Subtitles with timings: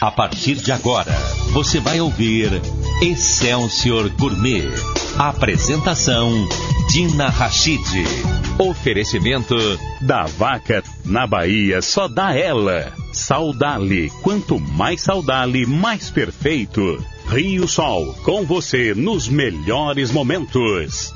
[0.00, 1.12] A partir de agora,
[1.52, 2.50] você vai ouvir
[3.02, 4.64] Excelsior Gourmet.
[5.18, 6.48] Apresentação
[6.90, 7.84] Dina Rachid.
[8.58, 9.54] Oferecimento
[10.00, 12.90] da vaca na Bahia só dá ela.
[13.12, 17.04] Saudale, quanto mais saudale, mais perfeito.
[17.28, 21.12] Rio Sol, com você nos melhores momentos.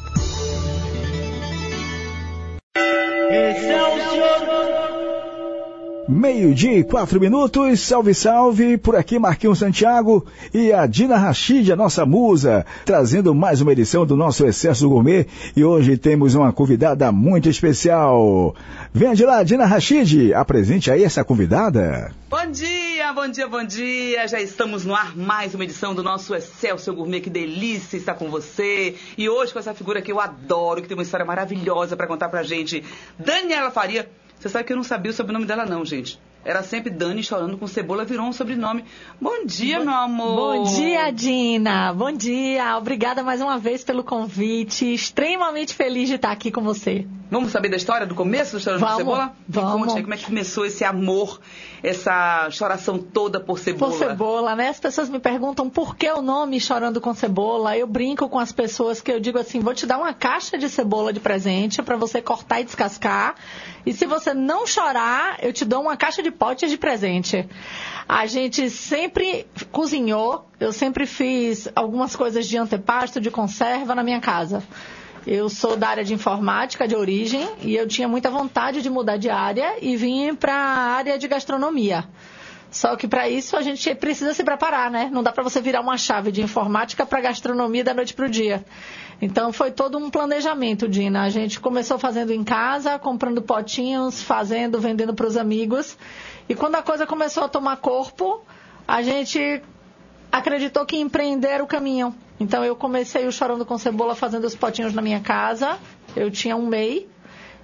[6.07, 11.77] Meio-dia e quatro minutos, salve, salve, por aqui Marquinhos Santiago e a Dina Rachid, a
[11.77, 15.27] nossa musa, trazendo mais uma edição do nosso Excesso Gourmet.
[15.57, 18.55] E hoje temos uma convidada muito especial.
[18.93, 22.13] Venha de lá, Dina Rachid, apresente aí essa convidada.
[22.29, 26.35] Bom dia, bom dia, bom dia, já estamos no ar mais uma edição do nosso
[26.35, 28.95] Excelso Gourmet, que delícia estar com você.
[29.17, 32.29] E hoje com essa figura que eu adoro, que tem uma história maravilhosa para contar
[32.29, 32.85] pra gente,
[33.19, 34.07] Daniela Faria,
[34.45, 36.21] você sabe que eu não sabia o sobrenome dela, não, gente.
[36.45, 38.85] Era sempre Dani chorando com cebola, virou um sobrenome.
[39.19, 40.37] Bom dia, Bo meu amor.
[40.37, 41.95] Bom dia, Dina.
[41.95, 42.77] Bom dia.
[42.77, 44.93] Obrigada mais uma vez pelo convite.
[44.93, 47.07] Extremamente feliz de estar aqui com você.
[47.31, 49.35] Vamos saber da história do começo do Chorando vamos, com Cebola?
[49.49, 49.73] Vamos.
[49.73, 51.41] Me conte aí como é que começou esse amor,
[51.85, 53.93] essa choração toda por cebola.
[53.93, 54.71] Por cebola, né?
[54.71, 57.77] As pessoas me perguntam por que o nome Chorando com Cebola.
[57.77, 60.67] Eu brinco com as pessoas que eu digo assim, vou te dar uma caixa de
[60.71, 63.35] cebola de presente para você cortar e descascar.
[63.85, 67.47] E se você não chorar, eu te dou uma caixa de potes de presente.
[68.09, 74.21] A gente sempre cozinhou, eu sempre fiz algumas coisas de antepasto, de conserva na minha
[74.21, 74.63] casa.
[75.27, 79.17] Eu sou da área de informática de origem e eu tinha muita vontade de mudar
[79.17, 82.05] de área e vim para a área de gastronomia.
[82.71, 85.09] Só que para isso a gente precisa se preparar, né?
[85.11, 88.29] Não dá para você virar uma chave de informática para gastronomia da noite para o
[88.29, 88.65] dia.
[89.23, 91.23] Então foi todo um planejamento, Dina.
[91.23, 95.97] A gente começou fazendo em casa, comprando potinhos, fazendo, vendendo para os amigos.
[96.49, 98.43] E quando a coisa começou a tomar corpo,
[98.87, 99.63] a gente
[100.31, 102.15] acreditou que empreender era o caminho.
[102.39, 105.79] Então eu comecei o Chorando com Cebola fazendo os potinhos na minha casa.
[106.17, 107.09] Eu tinha um MEI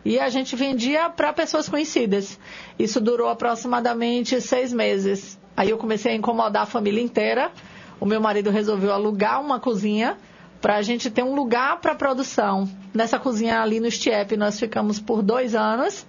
[0.05, 2.39] e a gente vendia para pessoas conhecidas.
[2.78, 5.39] Isso durou aproximadamente seis meses.
[5.56, 7.50] Aí eu comecei a incomodar a família inteira.
[7.99, 10.17] O meu marido resolveu alugar uma cozinha
[10.61, 12.69] para a gente ter um lugar para produção.
[12.94, 16.06] Nessa cozinha ali no Stiep nós ficamos por dois anos.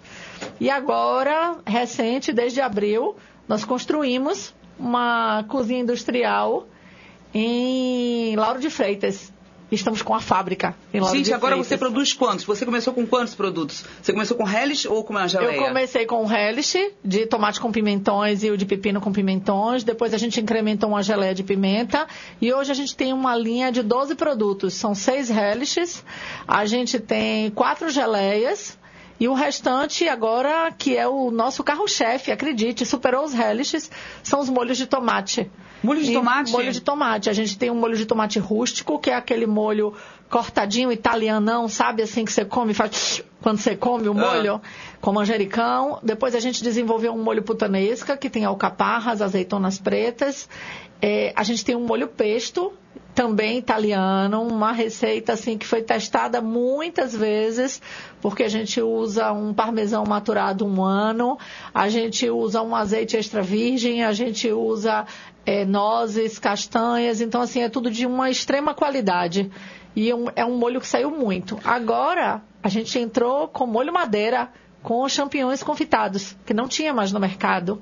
[0.59, 3.15] E agora, recente, desde abril,
[3.47, 6.67] nós construímos uma cozinha industrial
[7.33, 9.31] em Lauro de Freitas.
[9.71, 11.67] Estamos com a fábrica em Lauro Gente, de agora Freitas.
[11.67, 12.43] você produz quantos?
[12.43, 13.85] Você começou com quantos produtos?
[14.01, 15.55] Você começou com relish ou com uma geleia?
[15.55, 19.85] Eu comecei com o relish de tomate com pimentões e o de pepino com pimentões.
[19.85, 22.05] Depois a gente incrementou uma geleia de pimenta.
[22.41, 24.73] E hoje a gente tem uma linha de 12 produtos.
[24.73, 26.03] São seis relishes.
[26.45, 28.77] A gente tem quatro geleias.
[29.21, 33.91] E o restante agora, que é o nosso carro-chefe, acredite, superou os relishes,
[34.23, 35.47] são os molhos de tomate.
[35.83, 36.51] Molho de E tomate?
[36.51, 37.29] Molho de tomate.
[37.29, 39.93] A gente tem um molho de tomate rústico, que é aquele molho
[40.31, 42.01] cortadinho, italianão, sabe?
[42.01, 44.61] Assim que você come, faz quando você come o molho,
[45.01, 45.99] com manjericão.
[46.01, 50.47] Depois a gente desenvolveu um molho putanesca, que tem alcaparras, azeitonas pretas.
[51.01, 52.71] É, a gente tem um molho pesto,
[53.13, 57.81] também italiano, uma receita assim que foi testada muitas vezes,
[58.21, 61.37] porque a gente usa um parmesão maturado um ano,
[61.73, 65.05] a gente usa um azeite extra virgem, a gente usa
[65.45, 69.51] é, nozes, castanhas, então assim é tudo de uma extrema qualidade.
[69.95, 71.59] E um- é um molho que saiu muito.
[71.63, 74.49] Agora a gente entrou com molho madeira,
[74.81, 77.81] com champignons confitados, que não tinha mais no mercado.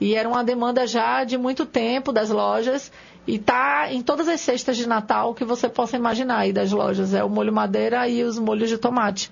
[0.00, 2.92] E era uma demanda já de muito tempo das lojas.
[3.26, 7.12] E tá em todas as cestas de Natal que você possa imaginar aí das lojas.
[7.14, 9.30] É o molho madeira e os molhos de tomate.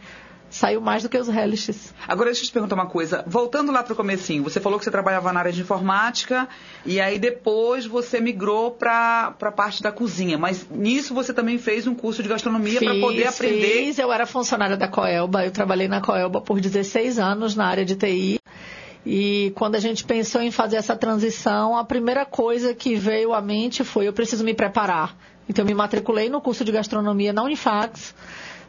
[0.55, 1.93] Saiu mais do que os relishes.
[2.07, 3.25] Agora deixa eu te perguntar uma coisa.
[3.27, 6.49] Voltando lá pro comecinho, você falou que você trabalhava na área de informática
[6.87, 10.39] e aí depois você migrou para a parte da cozinha.
[10.39, 13.87] Mas nisso você também fez um curso de gastronomia para poder aprender.
[13.87, 17.85] Fiz, eu era funcionária da Coelba, eu trabalhei na Coelba por 16 anos na área
[17.85, 18.39] de TI.
[19.05, 23.43] E quando a gente pensou em fazer essa transição, a primeira coisa que veio à
[23.43, 25.17] mente foi: eu preciso me preparar.
[25.49, 28.15] Então, eu me matriculei no curso de gastronomia na Unifax.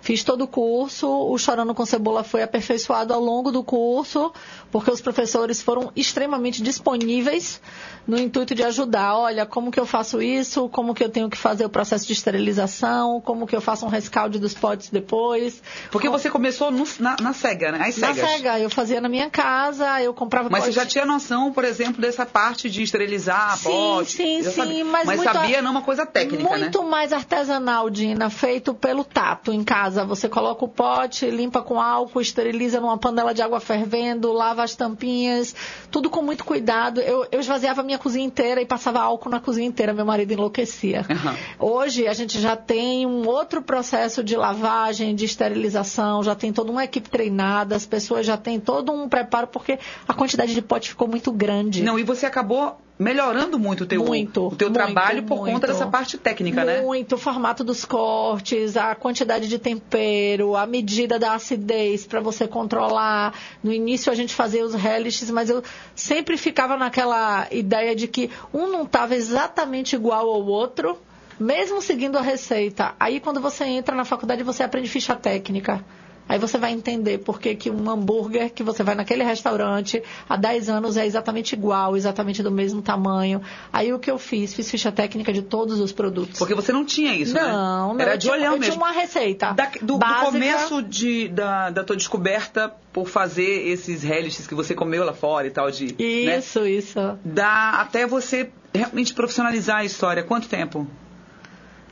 [0.05, 4.31] Fiz todo o curso, o Chorando com Cebola foi aperfeiçoado ao longo do curso,
[4.71, 7.59] porque os professores foram extremamente disponíveis
[8.07, 9.15] no intuito de ajudar.
[9.17, 12.13] Olha, como que eu faço isso, como que eu tenho que fazer o processo de
[12.13, 15.59] esterilização, como que eu faço um rescaldo dos potes depois.
[15.89, 17.79] Porque você começou no- na, na cega, né?
[17.87, 21.51] As Na cega, eu fazia na minha casa, eu comprava Mas você já tinha noção,
[21.51, 24.11] por exemplo, dessa parte de esterilizar Sim, pote?
[24.11, 24.85] sim, Já sim, sabia.
[24.85, 26.59] mas muito sabia não uma coisa técnica, né?
[26.59, 29.94] Muito mais artesanal, Dina, feito pelo tato em casa.
[29.95, 30.05] Casa.
[30.05, 34.75] Você coloca o pote, limpa com álcool, esteriliza numa panela de água fervendo, lava as
[34.75, 35.55] tampinhas,
[35.89, 36.99] tudo com muito cuidado.
[36.99, 39.93] Eu, eu esvaziava a minha cozinha inteira e passava álcool na cozinha inteira.
[39.93, 41.05] Meu marido enlouquecia.
[41.09, 41.67] Uhum.
[41.67, 46.71] Hoje a gente já tem um outro processo de lavagem, de esterilização, já tem toda
[46.71, 50.89] uma equipe treinada, as pessoas já têm todo um preparo, porque a quantidade de pote
[50.89, 51.83] ficou muito grande.
[51.83, 55.53] Não, e você acabou melhorando muito o teu, muito, o teu muito, trabalho por muito,
[55.53, 56.81] conta dessa parte técnica, né?
[56.81, 62.47] Muito, o formato dos cortes, a quantidade de tempero, a medida da acidez para você
[62.47, 63.33] controlar.
[63.61, 65.61] No início a gente fazia os relishes, mas eu
[65.93, 70.97] sempre ficava naquela ideia de que um não estava exatamente igual ao outro,
[71.37, 72.95] mesmo seguindo a receita.
[72.97, 75.83] Aí quando você entra na faculdade você aprende ficha técnica.
[76.27, 80.35] Aí você vai entender por que, que um hambúrguer que você vai naquele restaurante há
[80.35, 83.41] 10 anos é exatamente igual, exatamente do mesmo tamanho.
[83.71, 84.53] Aí o que eu fiz?
[84.53, 86.39] Fiz ficha técnica de todos os produtos.
[86.39, 87.51] Porque você não tinha isso, não, né?
[87.51, 88.59] Não, Era de eu mesmo.
[88.59, 89.53] tinha uma receita.
[89.53, 94.73] Da, do, do, começo de, da, da tua descoberta por fazer esses relishes que você
[94.73, 95.87] comeu lá fora e tal de.
[95.87, 96.37] Né?
[96.37, 96.69] Isso, né?
[96.69, 96.99] isso.
[97.23, 100.23] Dá até você realmente profissionalizar a história.
[100.23, 100.87] Quanto tempo?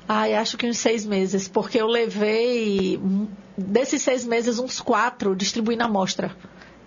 [0.08, 3.00] Ai, acho que uns seis meses, porque eu levei
[3.58, 6.36] desses seis meses, uns quatro distribuí na amostra.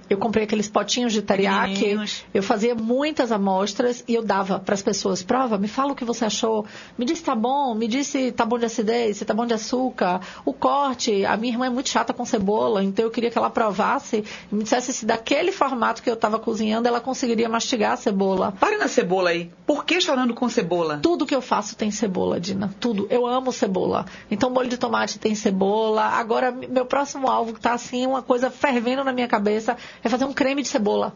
[0.09, 1.97] Eu comprei aqueles potinhos de teriyaki,
[2.33, 6.05] eu fazia muitas amostras e eu dava para as pessoas, prova, me fala o que
[6.05, 6.65] você achou,
[6.97, 9.47] me diz se tá bom, me diz se tá bom de acidez, se tá bom
[9.47, 13.31] de açúcar, o corte, a minha irmã é muito chata com cebola, então eu queria
[13.31, 17.49] que ela provasse e me dissesse se daquele formato que eu estava cozinhando ela conseguiria
[17.49, 18.53] mastigar a cebola.
[18.53, 21.01] Pare na cebola aí, por que chorando com cebola?
[21.03, 25.19] Tudo que eu faço tem cebola, Dina, tudo, eu amo cebola, então molho de tomate
[25.19, 30.09] tem cebola, agora meu próximo alvo está assim, uma coisa fervendo na minha cabeça, é
[30.09, 31.15] fazer um creme de cebola.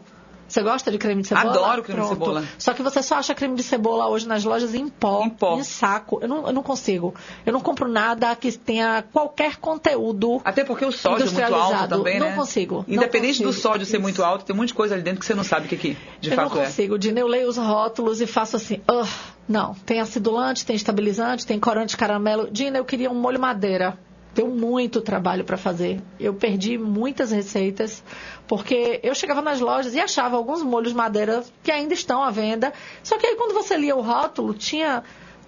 [0.51, 1.49] Você gosta de creme de cebola?
[1.49, 2.13] Adoro creme Pronto.
[2.13, 2.43] de cebola.
[2.57, 5.57] Só que você só acha creme de cebola hoje nas lojas em pó, em, pó.
[5.57, 6.19] em saco.
[6.21, 7.15] Eu não, eu não consigo.
[7.45, 10.41] Eu não compro nada que tenha qualquer conteúdo.
[10.43, 12.35] Até porque o sódio é muito alto também, não né?
[12.35, 12.83] Consigo.
[12.85, 13.49] Independente não consigo.
[13.49, 15.45] do sódio ser muito alto, tem um monte de coisa ali dentro que você não
[15.45, 16.51] sabe o que, que de eu fato é.
[16.51, 17.19] Eu não consigo, Dina.
[17.21, 19.07] Eu leio os rótulos e faço assim, uh,
[19.47, 19.73] não.
[19.85, 22.49] Tem acidulante, tem estabilizante, tem corante caramelo.
[22.51, 23.97] Dina, eu queria um molho madeira.
[24.33, 26.01] Deu muito trabalho para fazer.
[26.19, 28.03] Eu perdi muitas receitas,
[28.47, 32.71] porque eu chegava nas lojas e achava alguns molhos madeira que ainda estão à venda.
[33.03, 35.03] Só que aí quando você lia o rótulo, tinha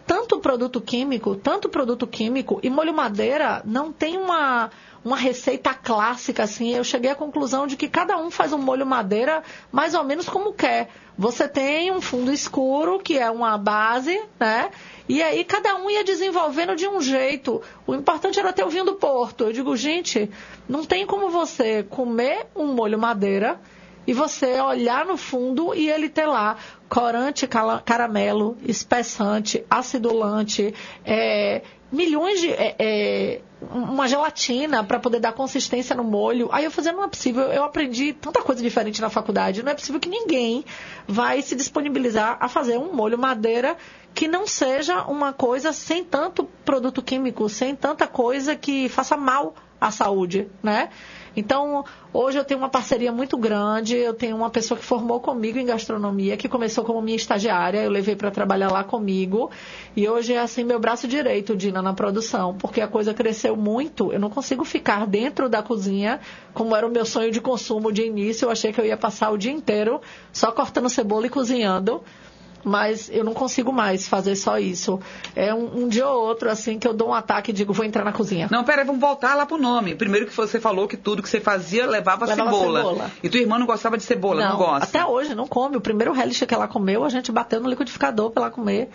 [0.05, 4.69] tanto produto químico, tanto produto químico, e molho madeira não tem uma,
[5.03, 6.73] uma receita clássica assim.
[6.73, 10.27] Eu cheguei à conclusão de que cada um faz um molho madeira mais ou menos
[10.27, 10.89] como quer.
[11.17, 14.71] Você tem um fundo escuro, que é uma base, né?
[15.07, 17.61] E aí cada um ia desenvolvendo de um jeito.
[17.85, 19.45] O importante era ter o vinho do Porto.
[19.45, 20.29] Eu digo, gente,
[20.67, 23.59] não tem como você comer um molho madeira
[24.05, 26.57] e você olhar no fundo e ele ter lá
[26.87, 27.47] corante
[27.85, 30.73] caramelo, espessante, acidulante,
[31.05, 31.61] é,
[31.93, 32.49] milhões de.
[32.49, 33.41] É, é,
[33.71, 36.49] uma gelatina para poder dar consistência no molho.
[36.51, 39.75] Aí eu fazia, não é possível, eu aprendi tanta coisa diferente na faculdade, não é
[39.75, 40.65] possível que ninguém
[41.07, 43.77] vai se disponibilizar a fazer um molho madeira
[44.13, 49.55] que não seja uma coisa sem tanto produto químico, sem tanta coisa que faça mal
[49.83, 50.89] à saúde, né?
[51.35, 51.83] Então,
[52.13, 55.65] hoje eu tenho uma parceria muito grande, eu tenho uma pessoa que formou comigo em
[55.65, 59.49] gastronomia, que começou como minha estagiária, eu levei para trabalhar lá comigo,
[59.95, 64.13] e hoje é assim meu braço direito, Dina, na produção, porque a coisa cresceu muito,
[64.13, 66.19] eu não consigo ficar dentro da cozinha,
[66.53, 69.31] como era o meu sonho de consumo de início, eu achei que eu ia passar
[69.31, 69.99] o dia inteiro
[70.31, 72.03] só cortando cebola e cozinhando,
[72.63, 74.99] mas eu não consigo mais fazer só isso.
[75.35, 77.85] É um, um, dia ou outro, assim, que eu dou um ataque e digo, vou
[77.85, 78.47] entrar na cozinha.
[78.49, 79.95] Não, peraí, vamos voltar lá pro nome.
[79.95, 82.79] Primeiro que você falou que tudo que você fazia levava, levava cebola.
[82.79, 83.11] cebola.
[83.21, 84.85] E tua irmã não gostava de cebola, não, não gosta?
[84.85, 85.77] Até hoje, não come.
[85.77, 88.89] O primeiro relish que ela comeu, a gente bateu no liquidificador pra ela comer.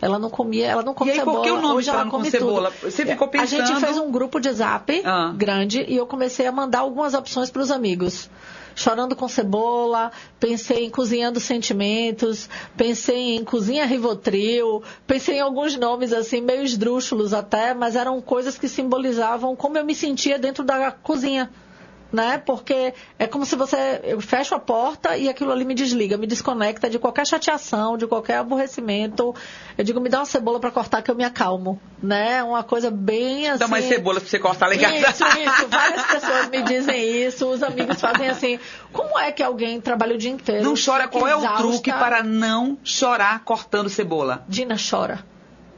[0.00, 1.38] Ela não comia, ela não come e aí, cebola.
[1.38, 2.70] Por que o nome Hoje ela come cebola?
[2.70, 2.90] Tudo.
[2.90, 3.62] Você ficou pensando...
[3.62, 5.32] A gente fez um grupo de zap ah.
[5.36, 8.30] grande e eu comecei a mandar algumas opções para os amigos.
[8.78, 16.12] Chorando com cebola, pensei em cozinhando sentimentos, pensei em cozinha Rivotril, pensei em alguns nomes
[16.12, 20.92] assim meio esdrúxulos até, mas eram coisas que simbolizavam como eu me sentia dentro da
[20.92, 21.50] cozinha
[22.12, 22.38] né?
[22.38, 26.26] Porque é como se você eu fecho a porta e aquilo ali me desliga, me
[26.26, 29.34] desconecta de qualquer chateação, de qualquer aborrecimento.
[29.76, 32.42] Eu digo, me dá uma cebola para cortar que eu me acalmo, né?
[32.42, 33.58] Uma coisa bem assim.
[33.58, 34.92] Dá mais cebola para você cortar legal.
[34.92, 35.68] Isso, isso.
[35.68, 37.46] Várias pessoas me dizem isso.
[37.46, 38.58] Os amigos fazem assim.
[38.92, 40.64] Como é que alguém trabalha o dia inteiro?
[40.64, 41.08] Não chora.
[41.08, 44.44] Qual é o truque para não chorar cortando cebola?
[44.48, 45.24] Dina chora.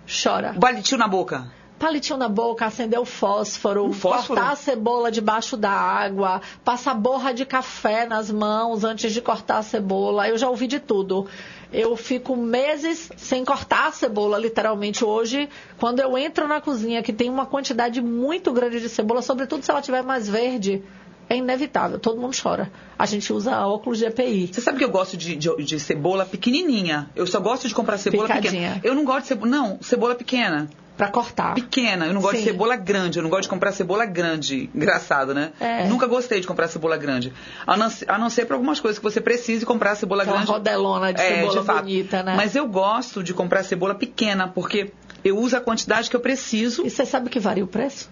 [0.06, 0.52] Chora.
[0.52, 1.59] Balitinho na boca.
[1.80, 4.38] Palitinho na boca, acender o fósforo, O fósforo?
[4.40, 9.58] cortar a cebola debaixo da água, passar borra de café nas mãos antes de cortar
[9.58, 10.28] a cebola.
[10.28, 11.26] Eu já ouvi de tudo.
[11.72, 15.04] Eu fico meses sem cortar a cebola, literalmente.
[15.04, 19.64] Hoje, quando eu entro na cozinha que tem uma quantidade muito grande de cebola, sobretudo
[19.64, 20.82] se ela tiver mais verde,
[21.30, 21.98] é inevitável.
[21.98, 22.70] Todo mundo chora.
[22.98, 24.48] A gente usa óculos de EPI.
[24.52, 27.08] Você sabe que eu gosto de, de, de cebola pequenininha.
[27.16, 28.74] Eu só gosto de comprar cebola Picadinha.
[28.74, 28.80] pequena.
[28.82, 29.50] Eu não gosto de cebola.
[29.50, 30.68] Não, cebola pequena.
[31.00, 31.54] Pra cortar.
[31.54, 32.04] Pequena.
[32.04, 32.50] Eu não gosto de Sim.
[32.50, 33.18] cebola grande.
[33.18, 34.68] Eu não gosto de comprar cebola grande.
[34.74, 35.52] Engraçado, né?
[35.58, 35.88] É.
[35.88, 37.32] Nunca gostei de comprar cebola grande.
[37.66, 40.36] A não, ser- a não ser para algumas coisas que você precise comprar cebola Aquela
[40.36, 40.52] grande.
[40.52, 41.78] rodelona de É, cebola de fato.
[41.84, 42.34] bonita, né?
[42.36, 44.92] Mas eu gosto de comprar cebola pequena, porque
[45.24, 46.84] eu uso a quantidade que eu preciso.
[46.86, 48.10] E você sabe que varia o preço?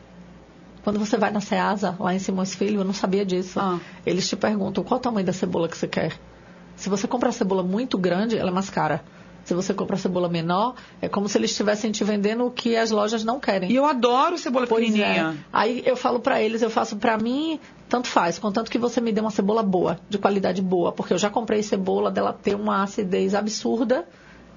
[0.83, 3.61] Quando você vai na Ceasa, lá em Simões Filho, eu não sabia disso.
[3.61, 3.79] Ah.
[4.07, 6.15] Eles te perguntam qual o tamanho da cebola que você quer.
[6.75, 9.03] Se você comprar cebola muito grande, ela é mais cara.
[9.49, 12.91] Se você comprar cebola menor, é como se eles estivessem te vendendo o que as
[12.91, 13.73] lojas não querem.
[13.73, 14.87] E eu adoro cebola Pois é.
[14.89, 15.39] pequenininha.
[15.51, 19.11] Aí eu falo pra eles, eu faço pra mim, tanto faz, contanto que você me
[19.11, 22.83] dê uma cebola boa, de qualidade boa, porque eu já comprei cebola dela ter uma
[22.83, 24.07] acidez absurda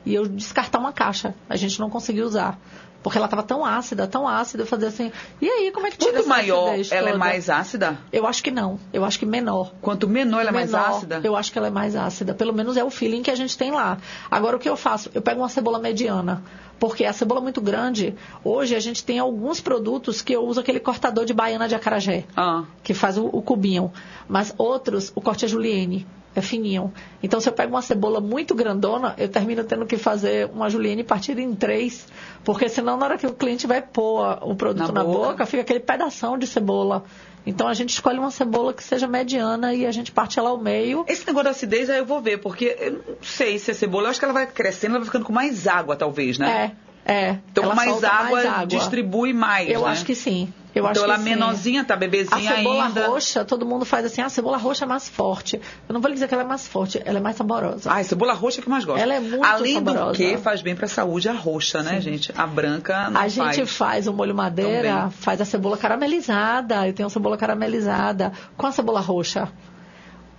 [0.06, 1.34] e eu descartar uma caixa.
[1.48, 2.60] A gente não conseguiu usar.
[3.04, 5.98] Porque ela estava tão ácida, tão ácida, eu fazia assim, e aí, como é que
[5.98, 7.98] tira Quanto maior, ela é mais ácida?
[8.14, 8.80] Eu acho que não.
[8.94, 9.74] Eu acho que menor.
[9.82, 11.22] Quanto menor ela é mais Menor, ácida?
[11.24, 12.34] Eu acho que ela é mais ácida.
[12.34, 13.98] Pelo menos é o feeling que a gente tem lá.
[14.30, 15.10] Agora, o que eu faço?
[15.14, 16.44] Eu pego uma cebola mediana.
[16.80, 20.80] Porque a cebola muito grande, hoje a gente tem alguns produtos que eu uso aquele
[20.80, 22.64] cortador de baiana de acarajé, Ah.
[22.84, 23.92] que faz o, o cubinho.
[24.28, 26.08] Mas outros, o corte é julienne.
[26.34, 26.94] É fininho.
[27.22, 31.04] Então, se eu pego uma cebola muito grandona, eu termino tendo que fazer uma julienne
[31.04, 32.08] partida em três.
[32.46, 35.28] Porque senão, na hora que o cliente vai pôr o produto Na na, boca.
[35.32, 37.04] boca, fica aquele pedação de cebola.
[37.46, 40.58] Então, a gente escolhe uma cebola que seja mediana e a gente parte ela ao
[40.58, 41.04] meio.
[41.08, 44.06] Esse negócio da acidez aí eu vou ver, porque eu não sei se a cebola,
[44.06, 46.72] eu acho que ela vai crescendo, ela vai ficando com mais água, talvez, né?
[47.06, 47.40] É, é.
[47.52, 48.66] Então, mais água, mais água.
[48.68, 49.88] distribui mais, Eu né?
[49.88, 50.54] acho que sim.
[50.74, 53.08] Eu então acho ela que menorzinha, tá A bebezinha cebola ainda.
[53.08, 55.60] roxa, todo mundo faz assim, ah, a cebola roxa é mais forte.
[55.90, 57.92] Eu não vou lhe dizer que ela é mais forte, ela é mais saborosa.
[57.92, 59.02] Ai, cebola roxa é que eu mais gosto.
[59.02, 60.16] Ela é muito Além do saborosa.
[60.18, 62.32] que faz bem pra saúde a roxa, né, gente?
[62.38, 63.72] A branca não a gente faz.
[63.72, 65.12] faz o molho madeira, Também.
[65.12, 66.88] faz a cebola caramelizada.
[66.88, 69.50] Eu tenho cebola caramelizada com a cebola roxa.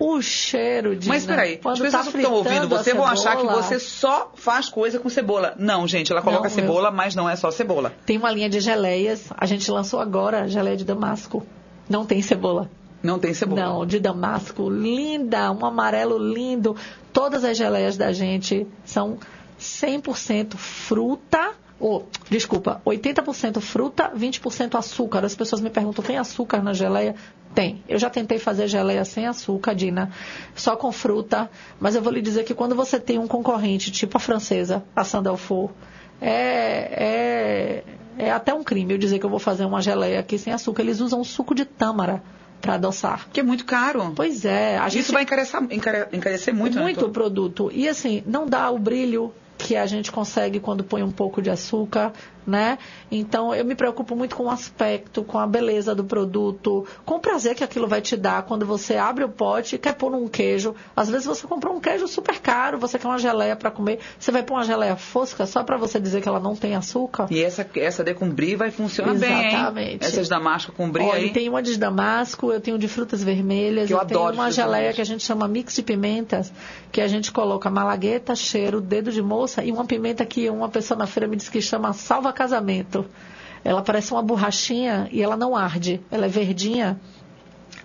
[0.04, 1.08] O cheiro de.
[1.08, 4.32] Mas peraí, as quando pessoas tá que estão ouvindo você vão achar que você só
[4.34, 5.54] faz coisa com cebola.
[5.58, 7.92] Não, gente, ela coloca Não, eu- cebola, mas não é só cebola.
[8.04, 9.26] Tem uma linha de geleias.
[9.36, 11.46] A gente lançou agora a geleia de damasco.
[11.88, 12.68] Não tem cebola.
[13.02, 13.60] Não tem cebola.
[13.60, 16.76] Não, de damasco, linda, um amarelo lindo.
[17.12, 19.18] Todas as geleias da gente são
[19.60, 25.24] 100% fruta, ou, desculpa, 80% fruta, 20% açúcar.
[25.24, 27.16] As pessoas me perguntam, tem açúcar na geleia?
[27.54, 27.82] Tem.
[27.88, 30.10] Eu já tentei fazer geleia sem açúcar, Dina,
[30.54, 34.16] só com fruta, mas eu vou lhe dizer que quando você tem um concorrente, tipo
[34.16, 35.70] a francesa, a Sandalfo,
[36.20, 37.82] é,
[38.16, 40.52] é, é até um crime eu dizer que eu vou fazer uma geleia aqui sem
[40.52, 40.82] açúcar.
[40.82, 42.22] Eles usam suco de tâmara
[42.60, 43.26] para adoçar.
[43.32, 44.12] Que é muito caro.
[44.14, 46.82] Pois é, a gente Isso vai encarecer, encare- encarecer muito, né?
[46.82, 47.70] muito o produto.
[47.74, 51.48] E assim, não dá o brilho que a gente consegue quando põe um pouco de
[51.48, 52.12] açúcar,
[52.46, 52.78] né?
[53.10, 57.20] Então eu me preocupo muito com o aspecto, com a beleza do produto, com o
[57.20, 60.28] prazer que aquilo vai te dar quando você abre o pote e quer pôr um
[60.28, 60.74] queijo.
[60.96, 64.30] Às vezes você comprou um queijo super caro, você quer uma geleia para comer, você
[64.30, 67.26] vai pôr uma geleia fosca só para você dizer que ela não tem açúcar.
[67.30, 69.48] E essa, essa de com brie vai funcionar bem?
[69.48, 70.04] Exatamente.
[70.04, 71.30] Essas damasco com brie Olha, aí.
[71.30, 74.56] tem uma de damasco, eu tenho de frutas vermelhas, Que eu tenho adoro uma frutas
[74.56, 76.52] geleia que a gente chama mix de pimentas,
[76.90, 80.98] que a gente coloca malagueta, cheiro, dedo de moça e uma pimenta que uma pessoa
[80.98, 83.06] na feira me disse que chama salva casamento.
[83.64, 87.00] Ela parece uma borrachinha e ela não arde, ela é verdinha.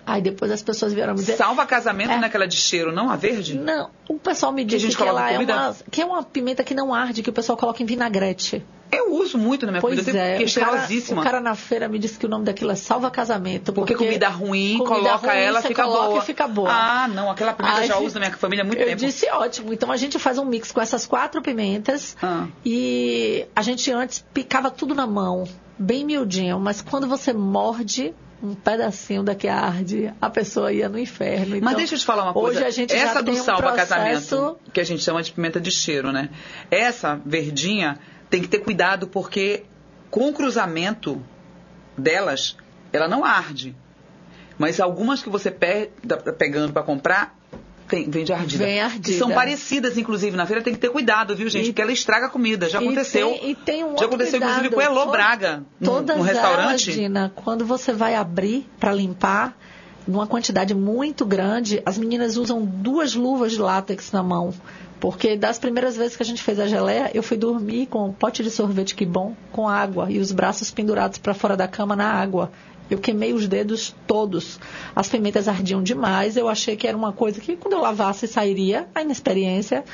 [0.04, 1.36] Aí depois as pessoas vieram me dizer.
[1.36, 2.18] Salva casamento É.
[2.18, 3.56] naquela de cheiro, não a verde?
[3.58, 6.64] Não, o pessoal me a disse que, coloca ela é uma, que é uma pimenta
[6.64, 8.64] que não arde, que o pessoal coloca em vinagrete.
[8.90, 11.20] Eu uso muito na minha Pois comida, é, porque é o cara, cheirosíssima.
[11.20, 13.72] o cara na feira me disse que o nome daquilo é salva casamento.
[13.72, 16.18] Porque comida ruim, comida coloca ruim, ela, fica coloca boa.
[16.18, 16.70] e fica boa.
[16.72, 19.00] Ah, não, aquela pimenta eu Aí, já uso na minha família há muito eu tempo.
[19.00, 19.72] disse ótimo.
[19.72, 22.46] Então a gente faz um mix com essas quatro pimentas Ah.
[22.64, 25.44] e a gente antes picava tudo na mão,
[25.78, 31.50] bem miudinho, mas quando você morde um pedacinho daqui arde, a pessoa ia no inferno.
[31.50, 32.58] Mas Então, deixa eu te falar uma coisa.
[32.60, 33.88] Hoje a gente Essa já do tem um salva processo...
[33.88, 36.30] casamento, que a gente chama de pimenta de cheiro, né?
[36.70, 37.98] Essa verdinha
[38.30, 39.64] tem que ter cuidado porque
[40.10, 41.22] com o cruzamento
[41.96, 42.56] delas,
[42.92, 43.74] ela não arde.
[44.58, 47.36] Mas algumas que você pe- tá pegando para comprar,
[47.88, 48.64] tem, vem de ardida.
[48.64, 49.04] Vem ardida.
[49.04, 51.64] Que são parecidas, inclusive, na feira tem que ter cuidado, viu, gente?
[51.66, 52.68] E- porque ela estraga a comida.
[52.68, 53.28] Já E aconteceu.
[53.30, 54.92] tem- E tem, um Já aconteceu, inclusive, cuidado.
[54.94, 56.90] com Elô Braga, num, Todas num restaurante.
[56.90, 59.56] Elas, Dina, quando você vai abrir para limpar,
[60.08, 64.54] numa quantidade muito grande, as meninas usam duas luvas de látex na mão.
[64.98, 68.12] Porque das primeiras vezes que a gente fez a geleia, eu fui dormir com um
[68.12, 71.94] pote de sorvete que bom, com água e os braços pendurados para fora da cama
[71.94, 72.50] na água.
[72.90, 74.58] Eu queimei os dedos todos.
[74.96, 76.38] As pimentas ardiam demais.
[76.38, 79.84] Eu achei que era uma coisa que quando eu lavasse sairia, a inexperiência.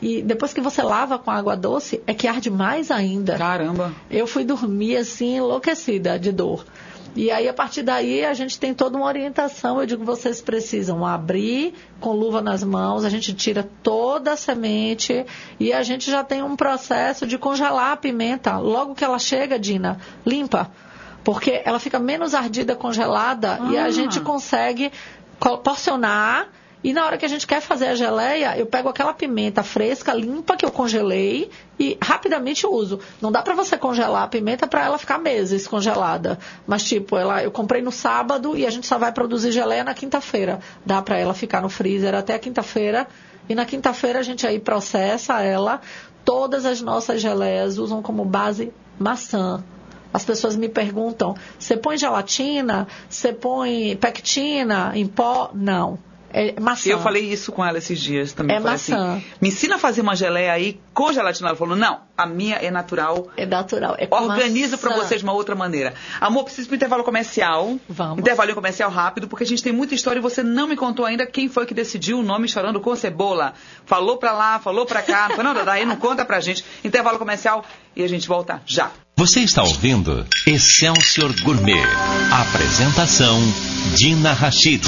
[0.00, 3.38] E depois que você lava com água doce, é que arde mais ainda.
[3.38, 3.94] Caramba.
[4.10, 6.66] Eu fui dormir assim, enlouquecida de dor.
[7.16, 9.80] E aí, a partir daí, a gente tem toda uma orientação.
[9.80, 15.24] Eu digo, vocês precisam abrir com luva nas mãos, a gente tira toda a semente
[15.60, 18.58] e a gente já tem um processo de congelar a pimenta.
[18.58, 20.70] Logo que ela chega, Dina, limpa.
[21.22, 23.70] Porque ela fica menos ardida congelada ah.
[23.70, 24.90] e a gente consegue
[25.62, 26.48] porcionar
[26.84, 30.12] e na hora que a gente quer fazer a geleia, eu pego aquela pimenta fresca,
[30.12, 31.50] limpa, que eu congelei
[31.80, 33.00] e rapidamente uso.
[33.22, 36.38] Não dá para você congelar a pimenta para ela ficar meses congelada.
[36.66, 39.94] Mas, tipo, ela, eu comprei no sábado e a gente só vai produzir geleia na
[39.94, 40.60] quinta-feira.
[40.84, 43.08] Dá para ela ficar no freezer até a quinta-feira.
[43.48, 45.80] E na quinta-feira a gente aí processa ela.
[46.22, 49.64] Todas as nossas geleias usam como base maçã.
[50.12, 52.86] As pessoas me perguntam: você põe gelatina?
[53.08, 55.50] Você põe pectina em pó?
[55.54, 55.98] Não.
[56.36, 56.90] É maçã.
[56.90, 58.56] Eu falei isso com ela esses dias também.
[58.56, 59.14] É maçã.
[59.14, 61.50] Assim, me ensina a fazer uma geleia aí com gelatina.
[61.50, 63.28] Ela falou, não, a minha é natural.
[63.36, 63.94] É natural.
[63.96, 65.94] É Organizo para vocês de uma outra maneira.
[66.20, 67.78] Amor, preciso para intervalo comercial.
[67.88, 68.18] Vamos.
[68.18, 71.24] Intervalo comercial rápido, porque a gente tem muita história e você não me contou ainda
[71.24, 73.54] quem foi que decidiu o nome Chorando com Cebola.
[73.86, 75.28] Falou para lá, falou para cá.
[75.44, 76.64] Não, não, daí não conta pra gente.
[76.82, 77.64] Intervalo comercial
[77.94, 78.90] e a gente volta já.
[79.14, 81.84] Você está ouvindo Excelsior Gourmet.
[82.32, 83.38] Apresentação
[83.94, 84.84] Dina Rachid.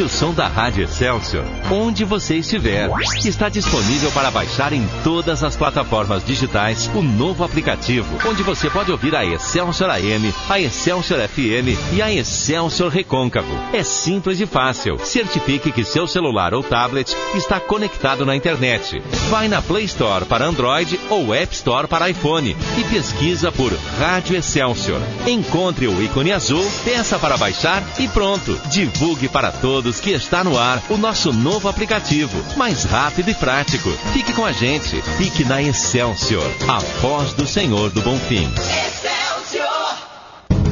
[0.00, 2.90] O som da Rádio Excelsior onde você estiver.
[3.24, 8.90] Está disponível para baixar em todas as plataformas digitais o novo aplicativo, onde você pode
[8.90, 13.52] ouvir a Excelsior AM, a Excelsior FM e a Excelsior Recôncavo.
[13.72, 14.98] É simples e fácil.
[14.98, 19.02] Certifique que seu celular ou tablet está conectado na internet.
[19.30, 24.36] Vai na Play Store para Android ou App Store para iPhone e pesquisa por Rádio
[24.36, 25.00] Excelsior.
[25.26, 28.58] Encontre o ícone azul, peça para baixar e pronto.
[28.70, 33.34] Divulgue para todos todos que está no ar o nosso novo aplicativo, mais rápido e
[33.34, 33.90] prático.
[34.12, 35.02] Fique com a gente.
[35.18, 38.48] Fique na Excelsior, a voz do Senhor do Bom Fim.
[38.54, 39.96] Excelsior!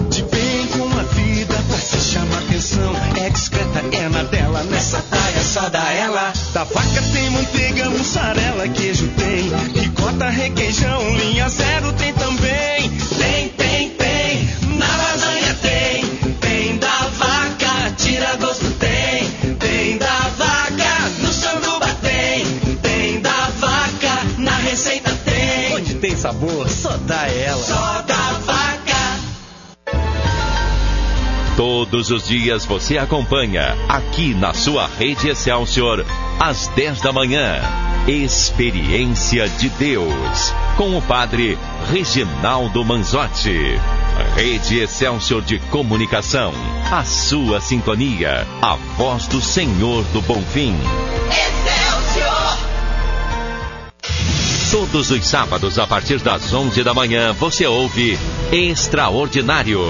[0.08, 2.94] De bem com a vida, você chama atenção.
[3.20, 6.32] É discreta, é na dela, nessa praia só dá ela.
[6.52, 9.50] Da vaca tem manteiga, mussarela, queijo tem.
[9.82, 12.69] Ricota, requeijão, linha zero tem também.
[26.30, 27.62] Sabor, só dá ela.
[27.62, 28.80] Só dá vaca.
[31.56, 36.06] Todos os dias você acompanha aqui na sua rede Excelsior,
[36.38, 37.60] às 10 da manhã.
[38.06, 41.58] Experiência de Deus, com o padre
[41.90, 43.78] Reginaldo Manzotti.
[44.34, 46.52] Rede Excelsior de Comunicação,
[46.90, 50.76] a sua sintonia, a voz do Senhor do Bom Fim.
[51.28, 51.89] Excelsior!
[54.70, 58.16] Todos os sábados, a partir das 11 da manhã, você ouve
[58.52, 59.80] Extraordinário,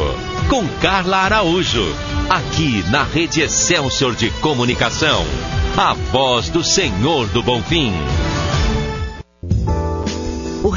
[0.49, 1.95] com Carla Araújo,
[2.31, 5.23] aqui na Rede Excelsior de Comunicação.
[5.77, 7.93] A voz do Senhor do Bom Fim.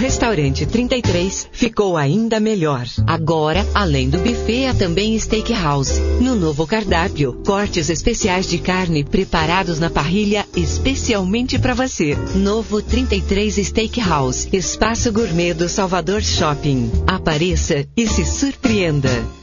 [0.03, 2.85] Restaurante 33 ficou ainda melhor.
[3.07, 5.97] Agora, além do buffet, há também steakhouse.
[6.19, 12.17] No novo cardápio, cortes especiais de carne preparados na parrilha especialmente para você.
[12.35, 16.91] Novo 33 Steakhouse, espaço gourmet do Salvador Shopping.
[17.07, 19.42] Apareça e se surpreenda.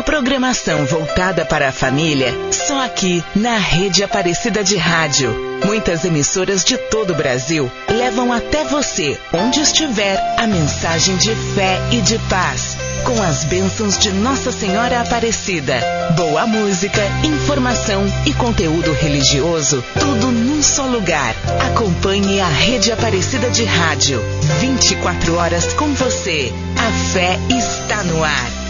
[0.00, 5.60] Uma programação voltada para a família, só aqui na Rede Aparecida de Rádio.
[5.62, 11.78] Muitas emissoras de todo o Brasil levam até você, onde estiver, a mensagem de fé
[11.92, 12.78] e de paz.
[13.04, 15.78] Com as bênçãos de Nossa Senhora Aparecida.
[16.16, 21.34] Boa música, informação e conteúdo religioso, tudo num só lugar.
[21.70, 24.18] Acompanhe a Rede Aparecida de Rádio.
[24.60, 26.50] 24 horas com você.
[26.78, 28.69] A fé está no ar.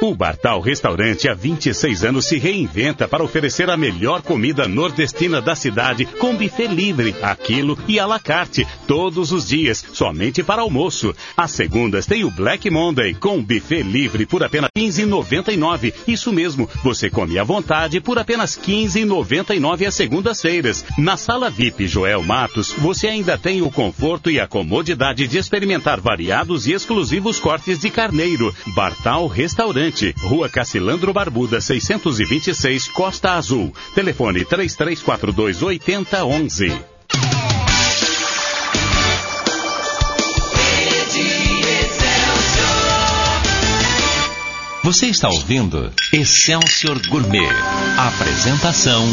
[0.00, 5.54] O Bartal Restaurante há 26 anos se reinventa para oferecer a melhor comida nordestina da
[5.54, 11.14] cidade com buffet livre, aquilo e à la carte, todos os dias, somente para almoço.
[11.36, 15.92] Às segundas tem o Black Monday com buffet livre por apenas 15,99.
[16.06, 20.84] Isso mesmo, você come à vontade por apenas 15,99 às segundas-feiras.
[20.96, 26.00] Na sala VIP Joel Matos, você ainda tem o conforto e a comodidade de experimentar
[26.00, 28.54] variados e exclusivos cortes de carneiro.
[28.74, 29.65] Bartal Restaurante,
[30.22, 33.74] Rua Cacilandro Barbuda, 626, Costa Azul.
[33.94, 36.96] Telefone 3342 8011.
[44.86, 47.48] Você está ouvindo Excelsior Gourmet.
[47.98, 49.04] Apresentação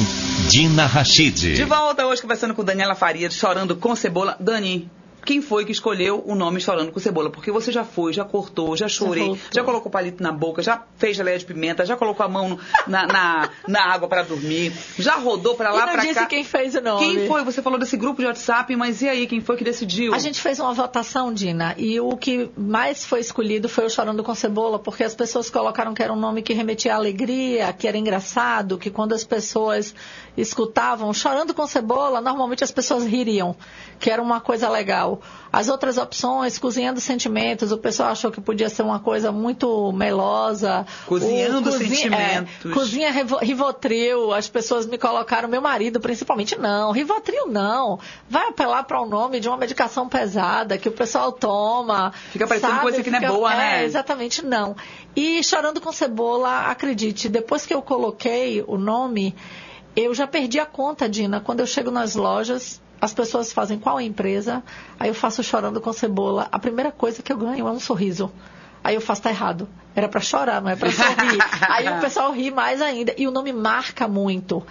[0.47, 1.55] Dina Rachid.
[1.55, 4.37] De volta hoje conversando com Daniela Faria, chorando com cebola.
[4.39, 4.87] Dani,
[5.25, 7.29] quem foi que escolheu o nome Chorando com Cebola?
[7.29, 10.83] Porque você já foi, já cortou, já chorei, já, já colocou palito na boca, já
[10.97, 15.15] fez geleia de pimenta, já colocou a mão na, na, na água para dormir, já
[15.15, 16.01] rodou para lá, para cá.
[16.01, 17.05] disse quem fez o nome.
[17.05, 17.43] Quem foi?
[17.43, 20.13] Você falou desse grupo de WhatsApp, mas e aí, quem foi que decidiu?
[20.13, 24.23] A gente fez uma votação, Dina, e o que mais foi escolhido foi o Chorando
[24.23, 27.87] com Cebola, porque as pessoas colocaram que era um nome que remetia à alegria, que
[27.87, 29.95] era engraçado, que quando as pessoas
[30.35, 33.55] escutavam Chorando com Cebola, normalmente as pessoas ririam,
[33.99, 35.21] que era uma coisa legal.
[35.51, 40.85] As outras opções, Cozinhando Sentimentos, o pessoal achou que podia ser uma coisa muito melosa.
[41.05, 42.65] Cozinhando o, cozinha, Sentimentos.
[42.65, 47.99] É, cozinha Rivotril, as pessoas me colocaram, meu marido principalmente, não, Rivotril não.
[48.29, 52.11] Vai apelar para o nome de uma medicação pesada que o pessoal toma.
[52.31, 52.81] Fica parecendo sabe?
[52.81, 53.85] coisa que não é boa, é, né?
[53.85, 54.75] Exatamente, não.
[55.15, 59.35] E Chorando com Cebola, acredite, depois que eu coloquei o nome,
[59.95, 61.39] eu já perdi a conta, Dina.
[61.39, 64.63] Quando eu chego nas lojas, as pessoas fazem qual é a empresa,
[64.99, 66.47] aí eu faço chorando com cebola.
[66.51, 68.31] A primeira coisa que eu ganho é um sorriso.
[68.83, 69.67] Aí eu faço, tá errado.
[69.95, 71.37] Era para chorar, não é para sorrir.
[71.69, 73.13] aí o pessoal ri mais ainda.
[73.17, 74.65] E o nome marca muito.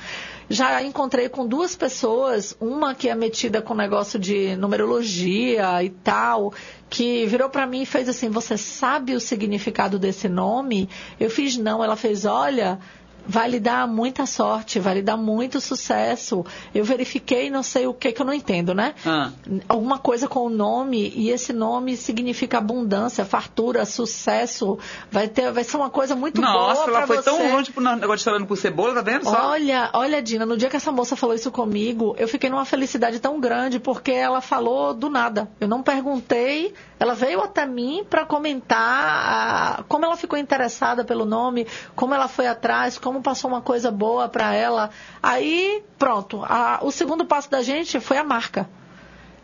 [0.51, 6.53] Já encontrei com duas pessoas, uma que é metida com negócio de numerologia e tal,
[6.91, 10.91] que virou para mim e fez assim: Você sabe o significado desse nome?
[11.19, 11.83] Eu fiz não.
[11.83, 12.79] Ela fez: Olha
[13.27, 16.45] vai lhe dar muita sorte, vai lhe dar muito sucesso.
[16.75, 18.95] Eu verifiquei, não sei o que que eu não entendo, né?
[19.05, 19.31] Ah.
[19.69, 24.79] Alguma coisa com o nome e esse nome significa abundância, fartura, sucesso.
[25.11, 27.23] Vai ter, vai ser uma coisa muito Nossa, boa Nossa, ela foi você.
[27.23, 29.25] tão longe pro negócio de falando com cebola, tá vendo?
[29.25, 29.51] Só?
[29.51, 33.19] Olha, olha, Dina, no dia que essa moça falou isso comigo, eu fiquei numa felicidade
[33.21, 35.49] tão grande porque ela falou do nada.
[35.61, 41.25] Eu não perguntei, ela veio até mim para comentar a, como ela ficou interessada pelo
[41.25, 44.89] nome, como ela foi atrás, como passou uma coisa boa para ela.
[45.21, 46.45] Aí, pronto.
[46.45, 48.71] A, o segundo passo da gente foi a marca.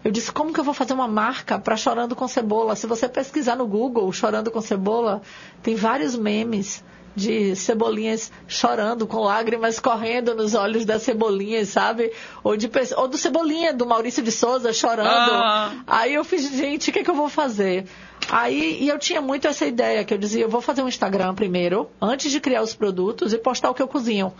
[0.04, 2.76] Eu disse, como que eu vou fazer uma marca para Chorando com Cebola?
[2.76, 5.20] Se você pesquisar no Google Chorando com Cebola,
[5.60, 12.12] tem vários memes de cebolinhas chorando, com lágrimas correndo nos olhos das cebolinhas, sabe?
[12.44, 15.32] Ou, de, ou do Cebolinha, do Maurício de Souza, chorando.
[15.32, 15.72] Ah.
[15.86, 17.86] Aí eu fiz, gente, o que, é que eu vou fazer?
[18.30, 21.34] Aí, e eu tinha muito essa ideia, que eu dizia, eu vou fazer um Instagram
[21.34, 24.32] primeiro, antes de criar os produtos e postar o que eu cozinho.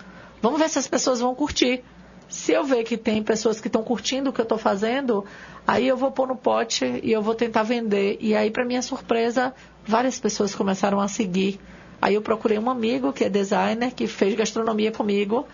[0.42, 1.82] Vamos ver se as pessoas vão curtir.
[2.28, 5.24] Se eu ver que tem pessoas que estão curtindo o que eu estou fazendo,
[5.66, 8.18] aí eu vou pôr no pote e eu vou tentar vender.
[8.20, 9.54] E aí, para minha surpresa,
[9.86, 11.58] várias pessoas começaram a seguir.
[12.00, 15.46] Aí eu procurei um amigo que é designer, que fez gastronomia comigo.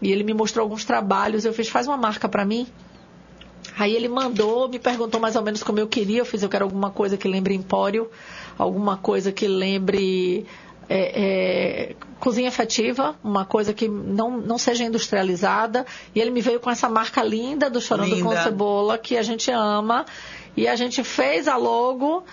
[0.00, 1.44] E ele me mostrou alguns trabalhos.
[1.44, 2.66] Eu fiz, faz uma marca para mim.
[3.78, 6.18] Aí ele mandou, me perguntou mais ou menos como eu queria.
[6.18, 8.10] Eu fiz, eu quero alguma coisa que lembre empório,
[8.56, 10.46] alguma coisa que lembre
[10.88, 15.86] é, é, cozinha afetiva, uma coisa que não, não seja industrializada.
[16.14, 18.28] E ele me veio com essa marca linda do Chorando linda.
[18.28, 20.06] com Cebola, que a gente ama.
[20.56, 22.24] E a gente fez a logo.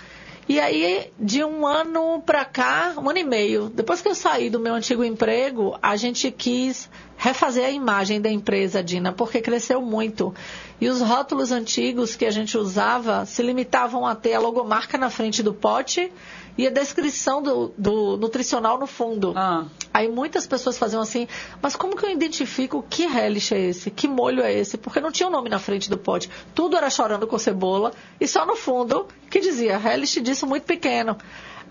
[0.47, 4.47] E aí, de um ano para cá, um ano e meio, depois que eu saí
[4.47, 9.81] do meu antigo emprego, a gente quis refazer a imagem da empresa, Dina, porque cresceu
[9.81, 10.35] muito.
[10.79, 15.09] E os rótulos antigos que a gente usava se limitavam a ter a logomarca na
[15.09, 16.11] frente do pote
[16.57, 19.33] e a descrição do, do nutricional no fundo.
[19.35, 19.65] Ah.
[19.93, 21.27] Aí muitas pessoas faziam assim,
[21.61, 23.89] mas como que eu identifico que relish é esse?
[23.91, 24.77] Que molho é esse?
[24.77, 26.29] Porque não tinha o um nome na frente do pote.
[26.53, 31.17] Tudo era chorando com cebola e só no fundo que dizia relish disso muito pequeno.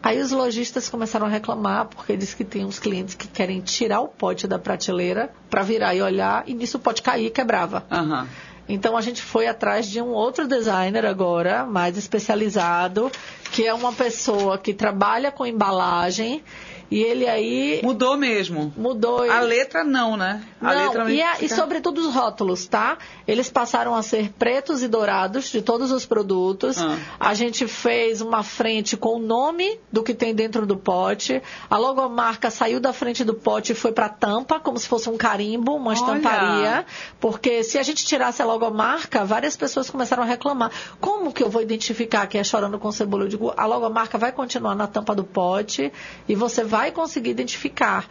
[0.02, 4.00] Aí os lojistas começaram a reclamar, porque diz que tem uns clientes que querem tirar
[4.00, 7.86] o pote da prateleira para virar e olhar, e nisso o pote cair e quebrava.
[7.90, 8.26] Uhum.
[8.68, 13.10] Então a gente foi atrás de um outro designer agora, mais especializado,
[13.52, 16.42] que é uma pessoa que trabalha com embalagem
[16.90, 17.80] e ele aí.
[17.82, 18.72] Mudou mesmo.
[18.76, 19.30] Mudou.
[19.30, 20.42] A letra não, né?
[20.60, 21.44] A não, letra e, a, fica...
[21.44, 22.98] e sobretudo os rótulos, tá?
[23.26, 26.78] Eles passaram a ser pretos e dourados de todos os produtos.
[26.78, 26.96] Ah.
[27.18, 31.42] A gente fez uma frente com o nome do que tem dentro do pote.
[31.68, 35.16] A logomarca saiu da frente do pote e foi para tampa, como se fosse um
[35.16, 35.94] carimbo, uma Olha.
[35.94, 36.86] estamparia.
[37.18, 40.70] Porque se a gente tirasse a logomarca, várias pessoas começaram a reclamar.
[41.00, 43.24] Como que eu vou identificar que é chorando com cebola?
[43.24, 45.92] Eu digo, a logomarca vai continuar na tampa do pote
[46.28, 48.06] e você vai conseguir identificar.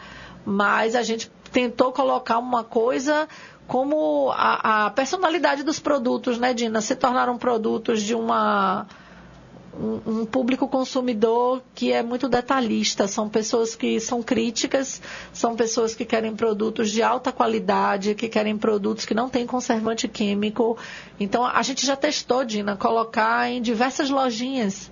[0.46, 3.28] Mas a gente tentou colocar uma coisa
[3.68, 6.82] como a, a personalidade dos produtos, né, Dina?
[6.82, 8.86] Se tornaram produtos de uma
[9.80, 13.08] um, um público consumidor que é muito detalhista.
[13.08, 18.58] São pessoas que são críticas, são pessoas que querem produtos de alta qualidade, que querem
[18.58, 20.78] produtos que não têm conservante químico.
[21.20, 24.92] Então, a gente já testou, Dina, colocar em diversas lojinhas.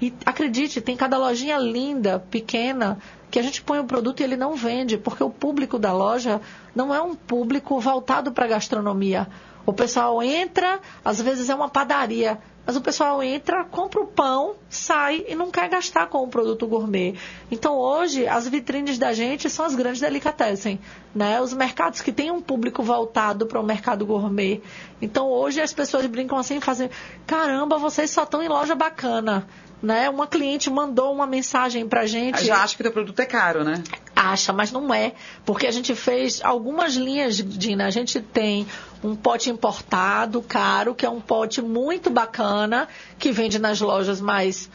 [0.00, 2.98] E acredite, tem cada lojinha linda, pequena,
[3.30, 6.40] que a gente põe o produto e ele não vende, porque o público da loja
[6.74, 9.26] não é um público voltado para a gastronomia.
[9.66, 14.54] O pessoal entra, às vezes é uma padaria, mas o pessoal entra, compra o pão,
[14.68, 17.14] sai e não quer gastar com o produto gourmet.
[17.50, 20.78] Então hoje as vitrines da gente são as grandes delicatessen,
[21.14, 21.40] né?
[21.40, 24.62] Os mercados que têm um público voltado para o mercado gourmet.
[25.00, 26.90] Então hoje as pessoas brincam assim, fazem,
[27.26, 29.46] caramba, vocês só estão em loja bacana.
[29.80, 30.10] Né?
[30.10, 32.44] Uma cliente mandou uma mensagem pra gente.
[32.44, 33.82] Já acha que teu produto é caro, né?
[34.14, 35.12] Acha, mas não é.
[35.44, 37.86] Porque a gente fez algumas linhas, Dina.
[37.86, 38.66] A gente tem
[39.04, 42.88] um pote importado, caro, que é um pote muito bacana,
[43.18, 44.68] que vende nas lojas mais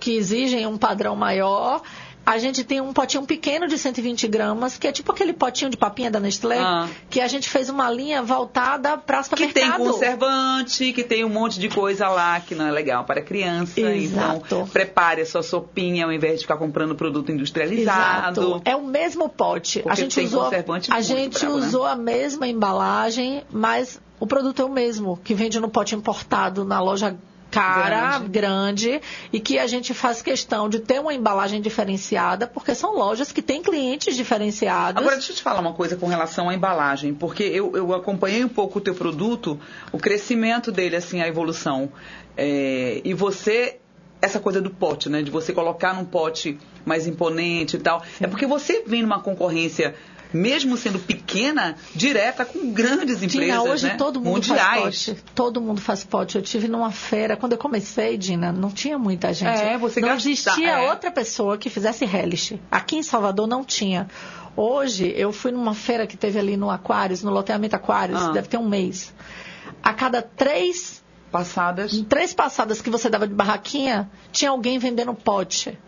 [0.00, 1.82] que exigem um padrão maior.
[2.30, 5.78] A gente tem um potinho pequeno de 120 gramas, que é tipo aquele potinho de
[5.78, 6.86] papinha da Nestlé, Ah.
[7.08, 9.82] que a gente fez uma linha voltada para Que tem supermercado.
[9.84, 13.80] conservante, que tem um monte de coisa lá que não é legal para criança.
[13.80, 14.42] Exato.
[14.44, 18.40] Então, prepare a sua sopinha ao invés de ficar comprando produto industrializado.
[18.42, 18.62] Exato.
[18.64, 19.78] É o mesmo pote.
[19.78, 20.42] Porque a gente tem usou,
[20.90, 21.66] a gente bravo, né?
[21.66, 26.64] usou a mesma embalagem, mas o produto é o mesmo, que vende no pote importado
[26.64, 27.16] na loja
[27.50, 29.00] cara, grande.
[29.32, 33.42] e que a gente faz questão de ter uma embalagem diferenciada, porque são lojas que
[33.42, 35.00] têm clientes diferenciados.
[35.00, 38.44] Agora, deixa eu te falar uma coisa com relação à embalagem, porque eu, eu acompanhei
[38.44, 39.58] um pouco o teu produto,
[39.92, 41.90] o crescimento dele, assim, a evolução.
[42.36, 43.78] É, e você,
[44.20, 45.22] essa coisa do pote, né?
[45.22, 48.02] De você colocar num pote mais imponente e tal.
[48.20, 49.94] É porque você vem numa concorrência,
[50.32, 53.94] mesmo sendo pequena, direta com grandes empresas, Dina, hoje né?
[53.96, 54.82] todo mundo mundiais.
[54.82, 55.24] faz pote.
[55.34, 56.36] Todo mundo faz pote.
[56.36, 59.58] Eu tive numa feira, quando eu comecei, Dina, não tinha muita gente.
[59.60, 60.90] É, você não gasta- existia é.
[60.90, 62.58] outra pessoa que fizesse relish.
[62.70, 64.08] Aqui em Salvador não tinha.
[64.56, 68.32] Hoje, eu fui numa feira que teve ali no Aquários, no loteamento Aquários, Ah.
[68.32, 69.14] deve ter um mês.
[69.82, 72.04] A cada três, Passadas.
[72.08, 75.78] três passadas que você dava de barraquinha, tinha alguém vendendo pote.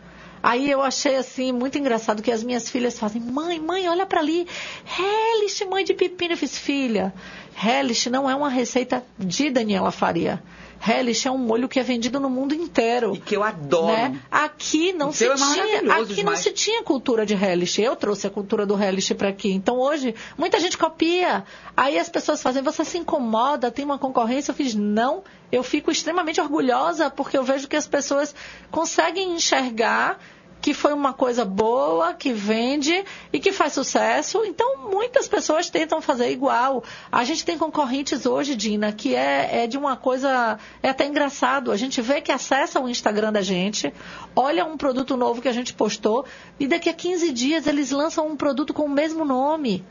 [0.43, 4.21] Aí eu achei assim muito engraçado que as minhas filhas fazem: "Mãe, mãe, olha para
[4.21, 4.47] ali.
[4.85, 6.33] Relish, mãe de pepino".
[6.35, 7.13] Eu fiz: "Filha,
[7.55, 10.43] relish não é uma receita de Daniela Faria.
[10.83, 13.15] Relish é um molho que é vendido no mundo inteiro.
[13.15, 13.93] E que eu adoro.
[13.93, 14.19] Né?
[14.31, 16.25] Aqui não O se é tinha, aqui demais.
[16.25, 17.79] não se tinha cultura de relish.
[17.83, 19.53] Eu trouxe a cultura do relish para aqui.
[19.53, 21.45] Então hoje muita gente copia.
[21.77, 24.53] Aí as pessoas fazem, você se incomoda, tem uma concorrência.
[24.53, 25.23] Eu fiz não.
[25.51, 28.35] Eu fico extremamente orgulhosa porque eu vejo que as pessoas
[28.71, 30.19] conseguem enxergar
[30.61, 34.45] que foi uma coisa boa, que vende e que faz sucesso.
[34.45, 36.85] Então, muitas pessoas tentam fazer igual.
[37.11, 40.59] A gente tem concorrentes hoje, Dina, que é, é de uma coisa.
[40.83, 41.73] É até engraçado.
[41.73, 43.93] A gente vê que acessa o Instagram da gente,
[44.37, 46.25] olha um produto novo que a gente postou
[46.59, 49.85] e daqui a 15 dias eles lançam um produto com o mesmo nome.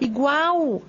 [0.00, 0.82] Igual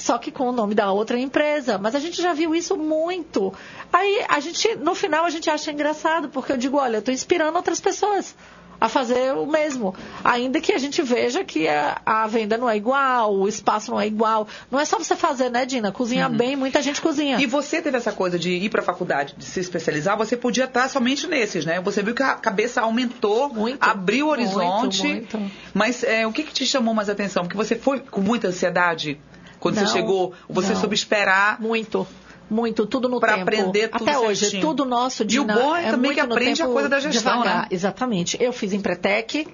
[0.00, 1.78] só que com o nome da outra empresa.
[1.78, 3.52] Mas a gente já viu isso muito.
[3.92, 7.12] Aí a gente, no final, a gente acha engraçado, porque eu digo, olha, eu estou
[7.12, 8.34] inspirando outras pessoas
[8.80, 9.94] a fazer o mesmo.
[10.24, 14.00] Ainda que a gente veja que a, a venda não é igual, o espaço não
[14.00, 14.48] é igual.
[14.70, 15.92] Não é só você fazer, né, Dina?
[15.92, 17.38] Cozinhar bem, muita gente cozinha.
[17.38, 20.64] E você teve essa coisa de ir para a faculdade, de se especializar, você podia
[20.64, 21.78] estar somente nesses, né?
[21.82, 25.02] Você viu que a cabeça aumentou, Muito, abriu o horizonte.
[25.02, 25.54] muito, muito.
[25.74, 27.42] Mas é, o que, que te chamou mais atenção?
[27.42, 29.20] Porque você foi com muita ansiedade
[29.60, 30.80] quando Não, você chegou, você não.
[30.80, 31.60] soube esperar.
[31.60, 32.06] Muito.
[32.50, 33.42] Muito, tudo no Pra tempo.
[33.42, 34.62] aprender tudo Até hoje, certinho.
[34.62, 37.56] tudo nosso, E o bom é também muito que aprende a coisa da gestão, devagar.
[37.62, 37.68] né?
[37.70, 38.36] Exatamente.
[38.42, 39.46] Eu fiz Empretec,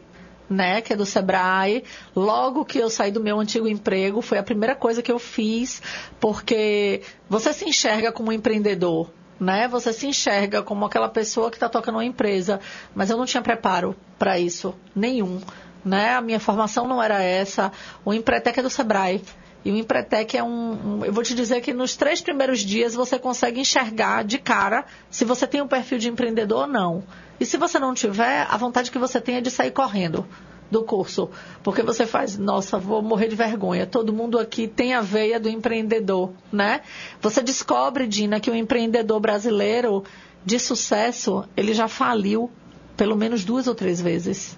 [0.48, 1.84] né, que é do Sebrae.
[2.14, 5.82] Logo que eu saí do meu antigo emprego, foi a primeira coisa que eu fiz,
[6.18, 9.10] porque você se enxerga como um empreendedor.
[9.38, 9.68] Né?
[9.68, 12.58] Você se enxerga como aquela pessoa que está tocando uma empresa,
[12.94, 15.42] mas eu não tinha preparo para isso, nenhum.
[15.84, 16.14] Né?
[16.14, 17.70] A minha formação não era essa.
[18.06, 19.22] O Empretec é do Sebrae.
[19.66, 22.94] E o Empretec é um, um, Eu vou te dizer que nos três primeiros dias
[22.94, 27.02] você consegue enxergar de cara se você tem um perfil de empreendedor ou não.
[27.40, 30.24] E se você não tiver, a vontade que você tem é de sair correndo
[30.70, 31.28] do curso.
[31.64, 33.88] Porque você faz, nossa, vou morrer de vergonha.
[33.88, 36.82] Todo mundo aqui tem a veia do empreendedor, né?
[37.20, 40.04] Você descobre, Dina, que o empreendedor brasileiro
[40.44, 42.52] de sucesso, ele já faliu
[42.96, 44.56] pelo menos duas ou três vezes.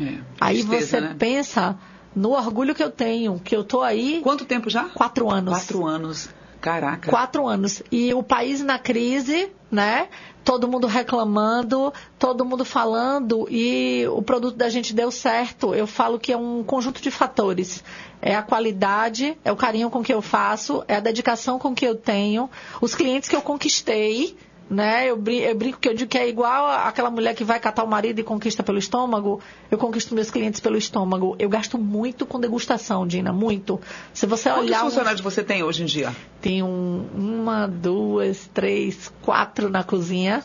[0.00, 1.16] É, Aí tristeza, você né?
[1.16, 1.78] pensa
[2.14, 4.20] no orgulho que eu tenho, que eu tô aí.
[4.22, 4.84] Quanto tempo já?
[4.84, 5.52] Quatro anos.
[5.52, 6.28] Quatro anos.
[6.60, 7.10] Caraca.
[7.10, 7.82] Quatro anos.
[7.92, 10.08] E o país na crise, né?
[10.42, 15.74] Todo mundo reclamando, todo mundo falando e o produto da gente deu certo.
[15.74, 17.84] Eu falo que é um conjunto de fatores.
[18.22, 21.84] É a qualidade, é o carinho com que eu faço, é a dedicação com que
[21.84, 22.48] eu tenho,
[22.80, 24.34] os clientes que eu conquistei,
[24.68, 25.10] né?
[25.10, 27.84] Eu, brinco, eu brinco que eu digo que é igual aquela mulher que vai catar
[27.84, 29.40] o marido e conquista pelo estômago.
[29.70, 31.36] Eu conquisto meus clientes pelo estômago.
[31.38, 33.80] Eu gasto muito com degustação, Dina, muito.
[34.12, 34.78] Se você Quantos olhar.
[34.78, 35.24] Quantos funcionários um...
[35.24, 36.14] você tem hoje em dia?
[36.40, 40.42] Tenho um, uma, duas, três, quatro na cozinha,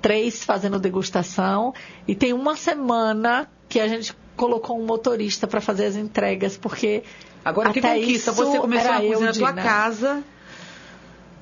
[0.00, 1.74] três fazendo degustação
[2.06, 7.02] e tem uma semana que a gente colocou um motorista para fazer as entregas, porque.
[7.44, 10.24] Agora que conquista, você começou a cozinhar na tua casa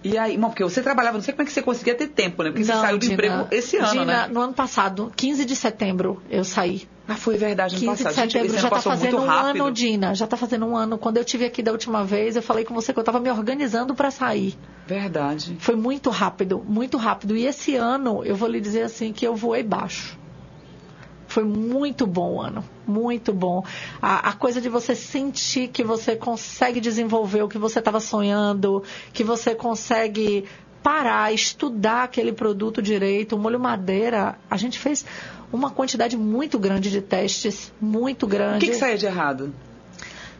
[0.04, 2.42] e aí, bom, porque você trabalhava, não sei como é que você conseguia ter tempo,
[2.42, 2.50] né?
[2.50, 4.28] Porque não, você saiu do Gina, emprego esse ano, Gina, né?
[4.28, 6.88] no ano passado, 15 de setembro, eu saí.
[7.06, 8.26] Ah, foi verdade, ano 15 passado.
[8.26, 9.64] de setembro, Gente, já está fazendo um rápido.
[9.64, 10.14] ano, Dina.
[10.14, 10.96] Já está fazendo um ano.
[10.96, 13.28] Quando eu tive aqui da última vez, eu falei com você que eu estava me
[13.28, 14.56] organizando para sair.
[14.86, 15.56] Verdade.
[15.58, 17.36] Foi muito rápido, muito rápido.
[17.36, 20.16] E esse ano, eu vou lhe dizer assim, que eu voei baixo.
[21.32, 23.64] Foi muito bom o ano, muito bom.
[24.02, 28.84] A, a, coisa de você sentir que você consegue desenvolver o que você estava sonhando,
[29.14, 30.44] que você consegue
[30.82, 33.34] parar, estudar aquele produto direito.
[33.34, 35.06] O molho madeira, a gente fez
[35.50, 38.66] uma quantidade muito grande de testes, muito grande.
[38.66, 39.54] O que, que saía de errado?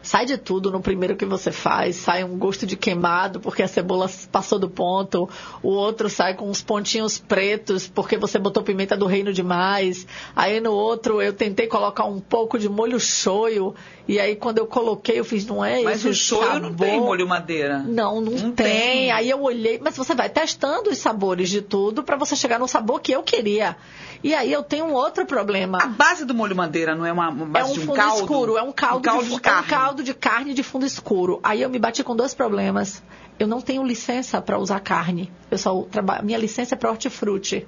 [0.03, 3.69] Sai de tudo no primeiro que você faz, sai um gosto de queimado porque a
[3.69, 5.29] cebola passou do ponto,
[5.63, 10.61] o outro sai com uns pontinhos pretos porque você botou pimenta do reino demais, aí
[10.61, 13.75] no outro eu tentei colocar um pouco de molho shoyu
[14.09, 17.27] e aí quando eu coloquei eu fiz, não é Mas o shoyu não tem molho
[17.27, 17.79] madeira.
[17.79, 18.67] Não, não, não tem.
[18.67, 19.13] tem.
[19.13, 22.67] Aí eu olhei, mas você vai testando os sabores de tudo para você chegar no
[22.67, 23.77] sabor que eu queria.
[24.23, 25.79] E aí eu tenho um outro problema.
[25.83, 27.97] A base do molho madeira não é uma, uma base é um de um fundo
[27.97, 28.21] caldo?
[28.21, 29.59] escuro, é um caldo, um caldo de, de carne.
[29.59, 31.41] É um caldo de carne de fundo escuro.
[31.43, 33.03] Aí eu me bati com dois problemas.
[33.39, 35.33] Eu não tenho licença para usar carne.
[35.51, 37.67] Eu só trabalho, minha licença é para hortifruti.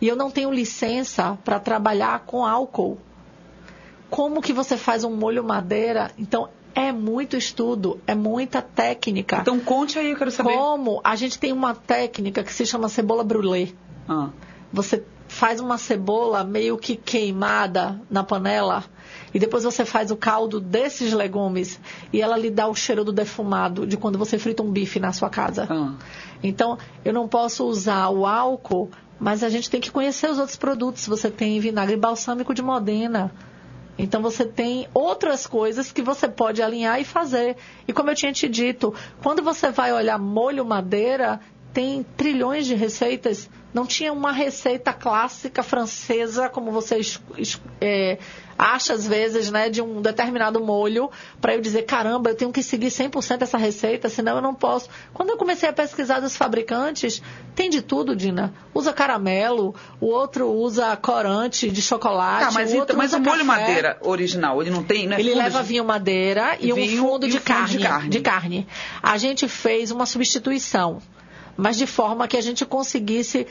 [0.00, 2.98] E eu não tenho licença para trabalhar com álcool.
[4.08, 6.10] Como que você faz um molho madeira?
[6.16, 9.38] Então, é muito estudo, é muita técnica.
[9.40, 10.52] Então conte aí, eu quero saber.
[10.52, 13.72] Como a gente tem uma técnica que se chama cebola brulê.
[14.08, 14.30] Ah.
[14.72, 18.84] Você faz uma cebola meio que queimada na panela
[19.32, 21.80] e depois você faz o caldo desses legumes
[22.12, 25.12] e ela lhe dá o cheiro do defumado de quando você frita um bife na
[25.12, 25.66] sua casa.
[25.70, 25.94] Ah.
[26.42, 30.56] Então, eu não posso usar o álcool, mas a gente tem que conhecer os outros
[30.56, 31.06] produtos.
[31.06, 33.32] Você tem vinagre balsâmico de Modena.
[33.98, 37.56] Então você tem outras coisas que você pode alinhar e fazer.
[37.86, 41.38] E como eu tinha te dito, quando você vai olhar molho madeira,
[41.72, 47.00] tem trilhões de receitas não tinha uma receita clássica francesa, como você
[47.80, 48.18] é,
[48.60, 52.62] acha às vezes, né, de um determinado molho, para eu dizer, caramba, eu tenho que
[52.62, 54.90] seguir 100% essa receita, senão eu não posso.
[55.14, 57.22] Quando eu comecei a pesquisar dos fabricantes,
[57.54, 58.52] tem de tudo, Dina.
[58.74, 63.18] Usa caramelo, o outro usa corante de chocolate, tá, mas o outro então, mas usa
[63.18, 63.60] o molho café.
[63.60, 65.18] madeira original, ele não tem, né?
[65.18, 65.68] Ele leva de...
[65.68, 68.08] vinho madeira e vinho, um fundo, e de, carne, de carne.
[68.10, 68.66] De carne.
[69.02, 71.00] A gente fez uma substituição
[71.56, 73.46] mas de forma que a gente conseguisse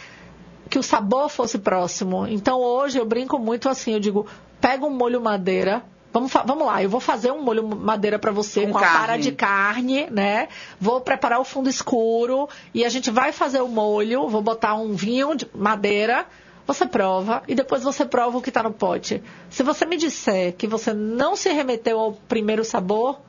[0.68, 2.28] que o sabor fosse próximo.
[2.28, 4.26] Então hoje eu brinco muito assim, eu digo,
[4.60, 8.66] pega um molho madeira, Vamos, vamos lá, eu vou fazer um molho madeira para você
[8.66, 10.48] com, com a para de carne, né?
[10.82, 14.28] Vou preparar o fundo escuro e a gente vai fazer o molho.
[14.28, 16.26] Vou botar um vinho de madeira.
[16.66, 19.24] Você prova e depois você prova o que está no pote.
[19.52, 23.20] Se você me disser que você não se remeteu ao primeiro sabor,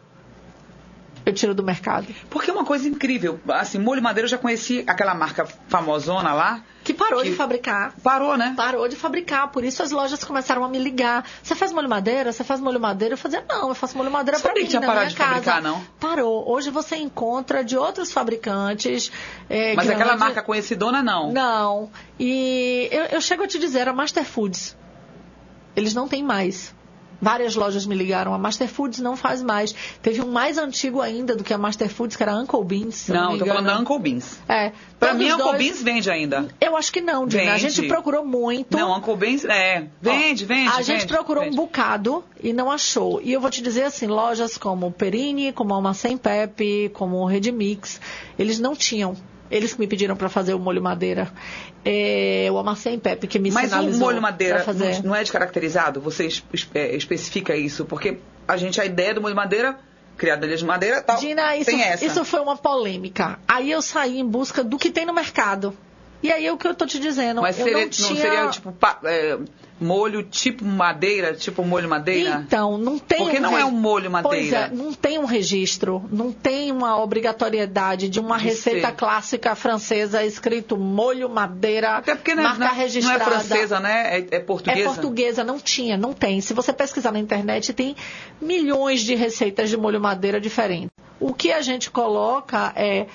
[1.25, 2.07] eu tiro do mercado.
[2.29, 3.39] Porque é uma coisa incrível.
[3.49, 6.63] Assim, molho madeira eu já conheci aquela marca famosona lá.
[6.83, 7.95] Que parou que de fabricar.
[8.03, 8.55] Parou, né?
[8.57, 9.49] Parou de fabricar.
[9.49, 11.27] Por isso as lojas começaram a me ligar.
[11.43, 12.33] Você faz molho madeira?
[12.33, 13.15] Você faz molho madeira?
[13.15, 15.31] Eu fazia, não, eu faço molho madeira para mim, tinha na parado minha de casa.
[15.31, 15.83] fabricar, não?
[16.01, 16.51] Parou.
[16.51, 19.13] Hoje você encontra de outros fabricantes.
[19.49, 21.33] É, Mas aquela marca conhecidona, não?
[21.33, 21.91] Não.
[22.19, 24.77] E eu, eu chego a te dizer, a Master Foods.
[25.77, 26.75] Eles não têm mais.
[27.21, 28.33] Várias lojas me ligaram.
[28.33, 29.75] A Master Foods não faz mais.
[30.01, 33.09] Teve um mais antigo ainda do que a Master Foods, que era Uncle Beans.
[33.09, 34.39] Não, me tô falando da Uncle Beans.
[34.49, 34.73] É.
[34.99, 36.49] Pra mim, Uncle dois- Beans vende ainda.
[36.61, 37.53] Eu acho que não, Dina.
[37.53, 38.77] A gente procurou muito.
[38.77, 39.87] Não, Uncle Beans, é.
[40.01, 40.69] Vende, vende.
[40.71, 41.55] A gente vende, procurou vende.
[41.55, 43.21] um bocado e não achou.
[43.23, 47.27] E eu vou te dizer assim, lojas como Perini, como a Almacém Pepe, como o
[47.27, 48.01] Redmix,
[48.39, 49.15] eles não tinham.
[49.51, 51.29] Eles que me pediram para fazer o molho madeira.
[51.85, 55.03] É, o Almacém Pepe que me Mas o sinalizou molho madeira fazer.
[55.03, 56.01] não, é descaracterizado?
[56.01, 56.29] Você
[56.75, 57.85] é, especifica isso?
[57.85, 59.79] Porque a gente, a ideia do molho madeira,
[60.17, 61.71] criado de madeira, tal, Dina, isso,
[62.05, 63.39] isso foi uma polêmica.
[63.49, 65.75] Aí eu saí em busca do que tem no mercado.
[66.23, 67.41] E aí é o que eu tô te dizendo.
[67.41, 68.21] Mas seria, não não tinha...
[68.21, 69.39] seria tipo é,
[69.81, 72.43] molho tipo madeira, tipo molho madeira?
[72.47, 74.57] Então, não tem Porque não re- é um molho Pois madeira.
[74.59, 78.95] é, não tem um registro, não tem uma obrigatoriedade de uma De receita ser.
[78.97, 83.23] clássica francesa escrito molho madeira, Até porque não, é- marca não, é- não registrada.
[83.23, 84.19] é francesa, né?
[84.19, 84.81] É, é portuguesa.
[84.81, 86.43] É portuguesa, não tinha, não tem.
[86.43, 87.97] Se você pesquisar na internet, tem
[88.41, 90.91] milhões de receitas de molho madeira diferentes.
[91.19, 93.07] O que a gente coloca é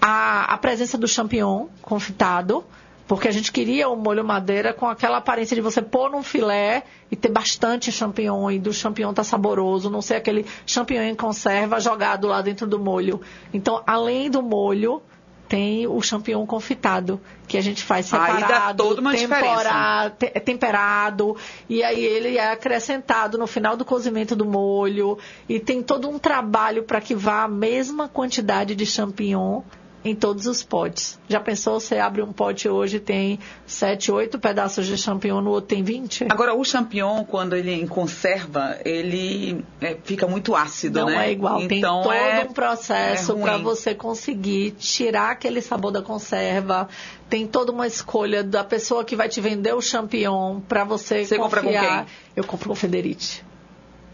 [0.00, 2.64] a, a presença do champignon confitado,
[3.06, 6.82] porque a gente queria o molho madeira com aquela aparência de você pôr num filé
[7.10, 11.80] e ter bastante champignon e do champignon tá saboroso, não ser aquele champignon em conserva
[11.80, 13.20] jogado lá dentro do molho.
[13.52, 15.00] Então, além do molho,
[15.48, 21.34] tem o champignon confitado, que a gente faz separado, toda uma tempora- te- é temperado,
[21.66, 25.16] e aí ele é acrescentado no final do cozimento do molho,
[25.48, 29.62] e tem todo um trabalho para que vá a mesma quantidade de champignon
[30.04, 31.18] em todos os potes.
[31.28, 35.68] Já pensou, você abre um pote hoje tem 7, 8 pedaços de champignon, no outro
[35.68, 36.26] tem 20?
[36.30, 41.28] Agora, o champignon, quando ele em conserva, ele é, fica muito ácido, Não né?
[41.28, 45.90] é igual, tem então, todo é, um processo é para você conseguir tirar aquele sabor
[45.90, 46.88] da conserva.
[47.28, 51.36] Tem toda uma escolha da pessoa que vai te vender o champignon para você Você
[51.36, 52.04] compra com confiar.
[52.04, 52.14] quem?
[52.36, 53.44] Eu compro com o Federite.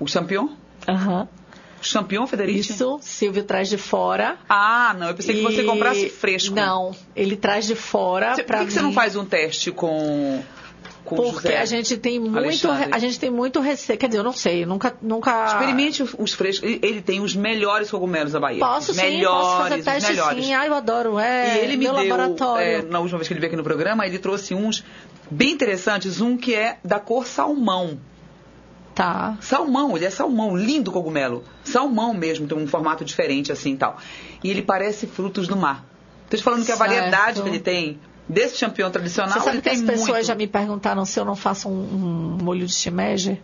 [0.01, 0.49] O champignon?
[0.89, 1.29] Aham.
[1.89, 2.73] Champignon, Federici?
[2.73, 4.37] Isso, Silvio traz de fora.
[4.49, 5.09] Ah, não.
[5.09, 6.55] Eu pensei que você E- comprasse fresco.
[6.55, 10.43] Não, ele traz de fora para por que, que você não faz um teste com,
[11.05, 12.89] Porque José a gente tem muito, Alexandre?
[12.91, 13.99] a gente tem muito receio.
[13.99, 15.45] Quer dizer, eu não sei, eu nunca, nunca.
[15.47, 16.67] Experimente os, os frescos.
[16.69, 18.59] Ele, tem os melhores cogumelos da Bahia.
[18.61, 20.45] Posso os sim, melhores, posso fazer teste melhores.
[20.47, 20.55] sim.
[20.55, 21.19] Ai, eu adoro.
[21.19, 22.67] É, e ele me meu deu, laboratório.
[22.67, 24.83] é, na última vez que ele veio aqui no programa, ele trouxe uns
[25.31, 26.21] bem interessantes.
[26.23, 27.99] Um que é da cor salmão.
[28.95, 29.37] Tá.
[29.41, 31.43] Salmão, ele é salmão, lindo cogumelo.
[31.65, 33.99] Salmão mesmo, tem um formato diferente assim e tal.
[34.43, 35.85] E ele parece frutos do mar.
[36.31, 36.89] Tô te falando que a Certo.
[36.91, 40.27] variedade que ele tem desse champignon tradicional, Você sabe que tem as pessoas muito.
[40.27, 43.41] já me perguntaram se eu não faço um, um molho de shimeji?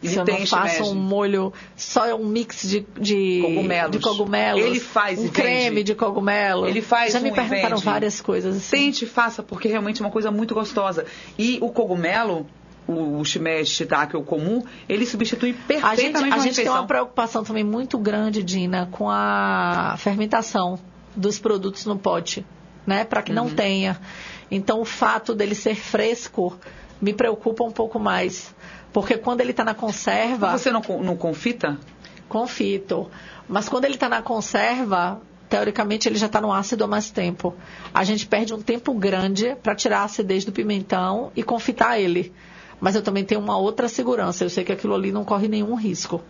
[0.00, 0.90] Ele se eu não faço shimeji.
[0.90, 3.90] um molho, só um mix de, de, Cogumelos.
[3.90, 4.64] de cogumelos.
[4.64, 6.68] Ele faz um creme de cogumelo.
[6.68, 8.56] Ele faz Já me um e perguntaram várias coisas.
[8.56, 8.76] Assim.
[8.76, 11.04] Tente, faça, porque realmente é uma coisa muito gostosa.
[11.36, 12.46] E o cogumelo,
[12.88, 16.86] o, o shimeji shiitake, o comum, ele substitui A gente, perfeitamente a gente tem uma
[16.86, 20.78] preocupação também muito grande, Dina, com a fermentação
[21.14, 22.44] dos produtos no pote,
[22.86, 23.04] né?
[23.04, 23.36] Para que Uhum.
[23.36, 24.00] não tenha.
[24.50, 26.58] Então, o fato dele ser fresco
[27.00, 28.54] me preocupa um pouco mais.
[28.92, 30.56] Porque quando ele está na conserva.
[30.56, 31.76] Você não, não confita?
[32.28, 33.10] Confito.
[33.46, 37.54] Mas quando ele está na conserva, teoricamente ele já está no ácido há mais tempo.
[37.92, 42.32] A gente perde um tempo grande para tirar a acidez do pimentão e confitar ele.
[42.80, 44.44] Mas eu também tenho uma outra segurança.
[44.44, 46.22] Eu sei que aquilo ali não corre nenhum risco.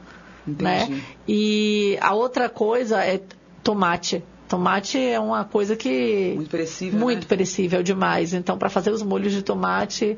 [0.47, 0.93] Entendi.
[0.93, 1.03] Né?
[1.27, 3.21] E a outra coisa é
[3.63, 4.23] tomate.
[4.49, 7.27] Tomate é uma coisa que Muito perecível, muito né?
[7.29, 8.33] perecível demais.
[8.33, 10.17] Então, para fazer os molhos de tomate,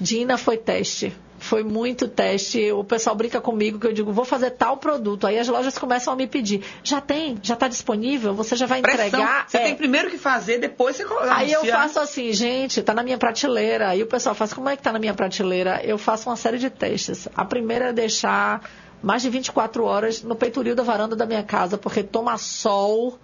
[0.00, 1.12] Dina foi teste.
[1.40, 2.72] Foi muito teste.
[2.72, 5.24] O pessoal brinca comigo que eu digo, vou fazer tal produto.
[5.24, 6.64] Aí as lojas começam a me pedir.
[6.82, 7.38] Já tem?
[7.42, 8.34] Já está disponível?
[8.34, 9.06] Você já vai Pressão.
[9.06, 9.44] entregar?
[9.48, 9.60] Você É.
[9.64, 11.32] tem primeiro que fazer, depois você coloca.
[11.32, 13.88] Aí eu faço assim, gente, tá na minha prateleira.
[13.88, 15.80] Aí o pessoal faz, como é que tá na minha prateleira?
[15.84, 17.28] Eu faço uma série de testes.
[17.36, 18.68] A primeira é deixar
[19.00, 23.16] mais de 24 horas no peitoril da varanda da minha casa, porque toma sol.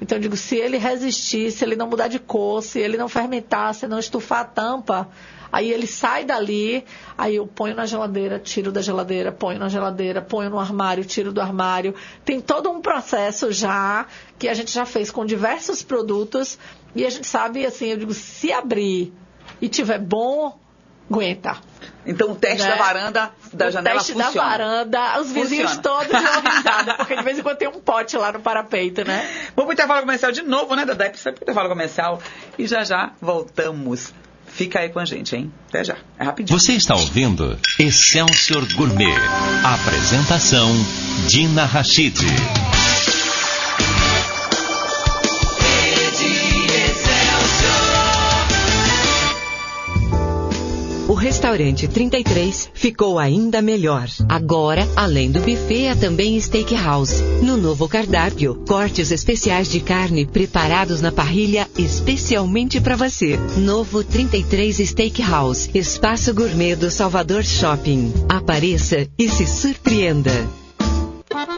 [0.00, 3.08] Então eu digo, se ele resistir, se ele não mudar de cor, se ele não
[3.08, 5.08] fermentar, se não estufar a tampa,
[5.52, 6.84] aí ele sai dali,
[7.18, 11.32] aí eu ponho na geladeira, tiro da geladeira, ponho na geladeira, ponho no armário, tiro
[11.32, 11.94] do armário.
[12.24, 14.06] Tem todo um processo já
[14.38, 16.58] que a gente já fez com diversos produtos
[16.94, 19.12] e a gente sabe, assim, eu digo, se abrir
[19.60, 20.58] e tiver bom,
[21.10, 21.69] aguenta.
[22.06, 22.70] Então o teste Né?
[22.70, 24.34] da varanda, da o janela teste funciona.
[24.34, 25.82] da varanda, os vizinhos Funciona.
[25.82, 29.28] todos dão risada, porque de vez em quando tem um pote lá no parapeito, né?
[29.54, 31.08] Vamos pro intervalo comercial de novo, né, Dadá?
[31.08, 32.20] Precisa pro intervalo comercial.
[32.58, 34.12] E já já voltamos.
[34.46, 35.52] Fica aí com a gente, hein?
[35.68, 35.96] Até já.
[36.18, 36.58] É rapidinho.
[36.58, 39.14] Você está ouvindo Excelsior Gourmet.
[39.64, 40.68] Apresentação
[41.28, 42.16] Dina Rachid.
[51.20, 54.08] Restaurante 33 ficou ainda melhor.
[54.28, 57.22] Agora, além do buffet, há também steakhouse.
[57.42, 63.38] No novo cardápio, cortes especiais de carne preparados na parrilha especialmente para você.
[63.58, 68.12] Novo 33 Steakhouse, espaço gourmet do Salvador Shopping.
[68.28, 70.32] Apareça e se surpreenda.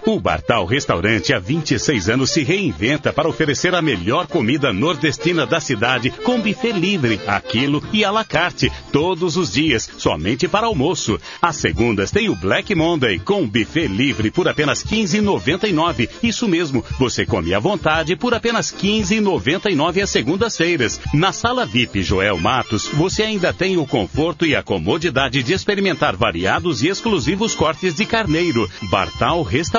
[0.06, 5.60] O Bartal Restaurante há 26 anos se reinventa para oferecer a melhor comida nordestina da
[5.60, 11.18] cidade com buffet livre, aquilo e à la carte, todos os dias, somente para almoço.
[11.40, 16.08] Às segundas tem o Black Monday com buffet livre por apenas 15,99.
[16.22, 21.00] Isso mesmo, você come à vontade por apenas 15,99 às segundas-feiras.
[21.12, 26.14] Na sala VIP Joel Matos, você ainda tem o conforto e a comodidade de experimentar
[26.14, 28.68] variados e exclusivos cortes de carneiro.
[28.90, 29.71] Bartal Restaurante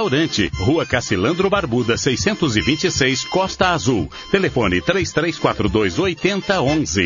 [0.57, 4.09] Rua Cacilandro Barbuda, 626, Costa Azul.
[4.31, 7.03] Telefone 3342 8011.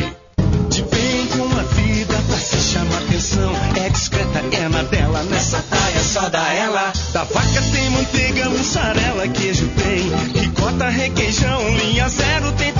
[0.70, 3.52] De bem com a vida pra se chamar atenção.
[3.76, 6.92] É discreta, é na dela, nessa praia só dá ela.
[7.12, 10.42] Da vaca tem manteiga, mussarela, queijo tem.
[10.42, 12.72] Ricota, requeijão, linha zero tem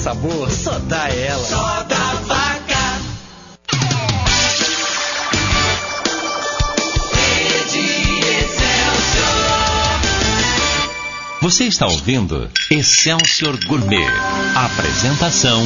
[0.00, 1.44] sabor, só dá ela.
[1.44, 2.60] Só da vaca.
[11.42, 14.06] Você está ouvindo Excelsior Gourmet.
[14.54, 15.62] Apresentação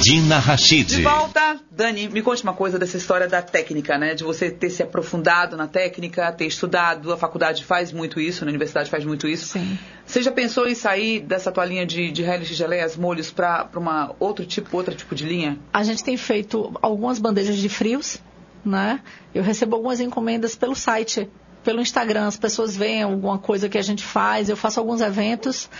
[0.00, 0.86] Dina Rachid.
[0.96, 4.14] De volta, Dani, me conte uma coisa dessa história da técnica, né?
[4.14, 8.50] De você ter se aprofundado na técnica, ter estudado, a faculdade faz muito isso, né?
[8.50, 9.46] a universidade faz muito isso.
[9.46, 9.78] Sim.
[10.04, 14.14] Você já pensou em sair dessa tua linha de, de relish, geleias, molhos para uma
[14.20, 15.58] outro tipo, outro tipo de linha?
[15.72, 18.18] A gente tem feito algumas bandejas de frios,
[18.62, 19.00] né?
[19.34, 21.26] Eu recebo algumas encomendas pelo site,
[21.64, 22.26] pelo Instagram.
[22.26, 24.50] As pessoas veem alguma coisa que a gente faz.
[24.50, 25.70] Eu faço alguns eventos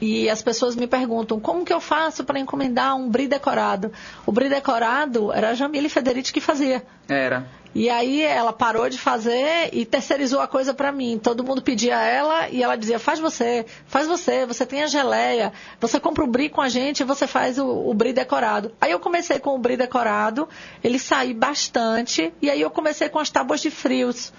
[0.00, 3.92] e as pessoas me perguntam como que eu faço para encomendar um brie decorado.
[4.24, 6.84] O brie decorado era a Jamile Federici que fazia.
[7.08, 7.46] Era.
[7.78, 11.20] E aí ela parou de fazer e terceirizou a coisa para mim.
[11.22, 14.86] Todo mundo pedia a ela e ela dizia: faz você, faz você, você tem a
[14.86, 18.72] geleia, você compra o brie com a gente e você faz o, o brie decorado.
[18.80, 20.48] Aí eu comecei com o brie decorado,
[20.82, 24.32] ele saiu bastante e aí eu comecei com as tábuas de frios.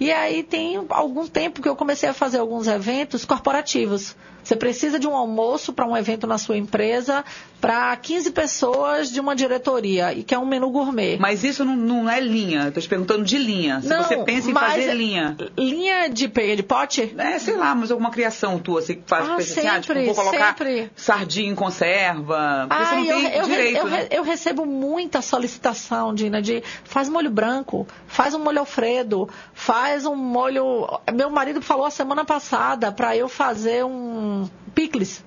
[0.00, 4.16] E aí tem algum tempo que eu comecei a fazer alguns eventos corporativos.
[4.50, 7.24] Você precisa de um almoço para um evento na sua empresa
[7.60, 11.18] para 15 pessoas de uma diretoria e que é um menu gourmet.
[11.20, 13.80] Mas isso não, não é linha, tô te perguntando de linha.
[13.80, 15.36] Se Não, você pensa em fazer linha.
[15.56, 17.14] Linha de de pote?
[17.16, 19.94] É, sei lá, mas alguma criação tua, você que faz, Ah, pensa assim, ah, tipo,
[19.94, 20.90] sempre, vou colocar sempre.
[20.96, 24.08] sardinha em conserva, porque você não eu, tem eu, direito, eu, né?
[24.10, 30.16] eu recebo muita solicitação, Dina, de faz molho branco, faz um molho Alfredo, faz um
[30.16, 30.88] molho.
[31.14, 34.39] Meu marido falou a semana passada para eu fazer um
[34.74, 35.24] picles.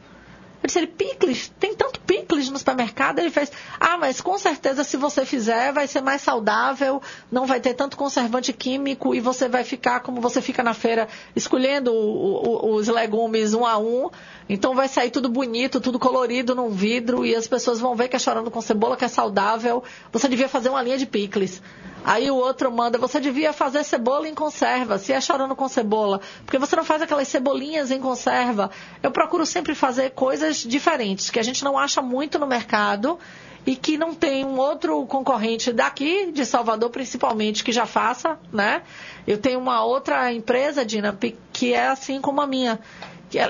[0.63, 1.51] Eu disse, picles?
[1.59, 3.19] Tem tanto picles no supermercado?
[3.19, 7.59] Ele fez, ah, mas com certeza se você fizer vai ser mais saudável, não vai
[7.59, 12.67] ter tanto conservante químico e você vai ficar como você fica na feira, escolhendo o-
[12.69, 14.09] o- os legumes um a um.
[14.47, 18.15] Então vai sair tudo bonito, tudo colorido num vidro e as pessoas vão ver que
[18.15, 19.83] é chorando com cebola, que é saudável.
[20.13, 21.61] Você devia fazer uma linha de picles.
[22.05, 26.19] Aí o outro manda, você devia fazer cebola em conserva, se é chorando com cebola.
[26.45, 28.69] Porque você não faz aquelas cebolinhas em conserva.
[29.01, 33.17] Eu procuro sempre fazer coisas diferentes, que a gente não acha muito no mercado
[33.65, 38.83] e que não tem um outro concorrente daqui, de Salvador principalmente, que já faça, né?
[39.25, 41.17] Eu tenho uma outra empresa, Dina,
[41.53, 42.79] que é assim como a minha.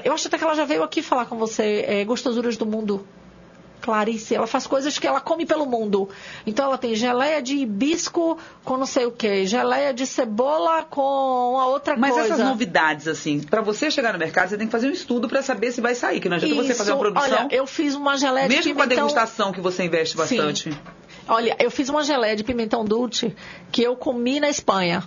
[0.04, 3.06] Eu acho até que ela já veio aqui falar com você, é, Gostosuras do Mundo.
[3.84, 6.08] Clarice, ela faz coisas que ela come pelo mundo.
[6.48, 11.02] Então ela tem geleia de hibisco com não sei o que, geleia de cebola com
[11.02, 12.34] uma outra Mas coisa.
[12.34, 15.42] essas novidades, assim, pra você chegar no mercado, você tem que fazer um estudo pra
[15.42, 17.46] saber se vai sair, que não adianta você Isso, fazer uma produção.
[17.46, 20.72] Olha, eu fiz uma geleia de Mesmo com a degustação que você investe bastante.
[20.72, 20.80] Sim.
[21.28, 23.36] Olha, eu fiz uma geleia de pimentão dulce
[23.70, 25.04] que eu comi na Espanha.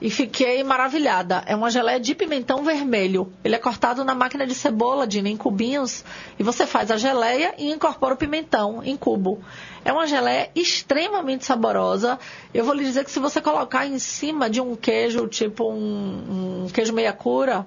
[0.00, 1.42] E fiquei maravilhada.
[1.46, 3.32] É uma geleia de pimentão vermelho.
[3.42, 6.04] Ele é cortado na máquina de cebola, Dina, em cubinhos.
[6.38, 9.42] E você faz a geleia e incorpora o pimentão em cubo.
[9.84, 12.18] É uma geleia extremamente saborosa.
[12.54, 16.64] Eu vou lhe dizer que se você colocar em cima de um queijo, tipo um,
[16.64, 17.66] um queijo meia cura,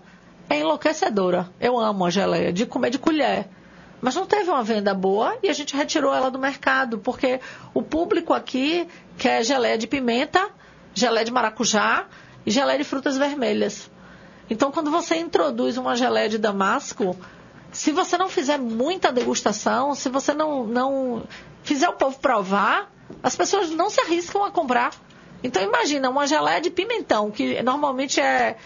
[0.50, 1.50] é enlouquecedora.
[1.60, 3.50] Eu amo a geleia, de comer de colher.
[4.02, 7.40] Mas não teve uma venda boa e a gente retirou ela do mercado, porque
[7.74, 10.50] o público aqui quer geleia de pimenta,
[10.94, 12.06] geleia de maracujá
[12.46, 13.90] e geleia de frutas vermelhas.
[14.50, 17.16] Então, quando você introduz uma geleia de damasco,
[17.72, 21.24] se você não fizer muita degustação, se você não, não
[21.64, 22.92] fizer o povo provar,
[23.24, 24.92] as pessoas não se arriscam a comprar.
[25.44, 28.58] Então imagina, uma geleia de pimentão, que normalmente é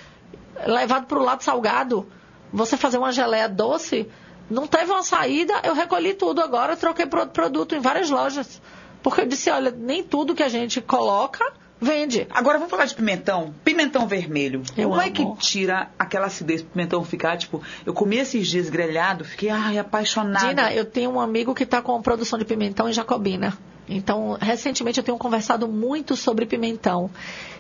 [0.66, 2.08] levado para o lado salgado,
[2.52, 4.10] você fazer uma geleia doce,
[4.50, 8.62] não teve uma saída, eu recolhi tudo agora, troquei por outro produto em várias lojas.
[9.02, 11.46] Porque eu disse, olha, nem tudo que a gente coloca
[11.80, 12.28] vende.
[12.30, 13.54] Agora vamos falar de pimentão.
[13.64, 14.64] Pimentão vermelho.
[14.78, 15.14] Eu Como é amo.
[15.14, 19.78] que tira aquela acidez do pimentão ficar, tipo, eu comi esses dias grelhado, fiquei, ai,
[19.78, 20.48] apaixonada.
[20.48, 23.58] Dina, eu tenho um amigo que está com produção de pimentão em Jacobina.
[23.88, 27.10] Então, recentemente eu tenho conversado muito sobre pimentão.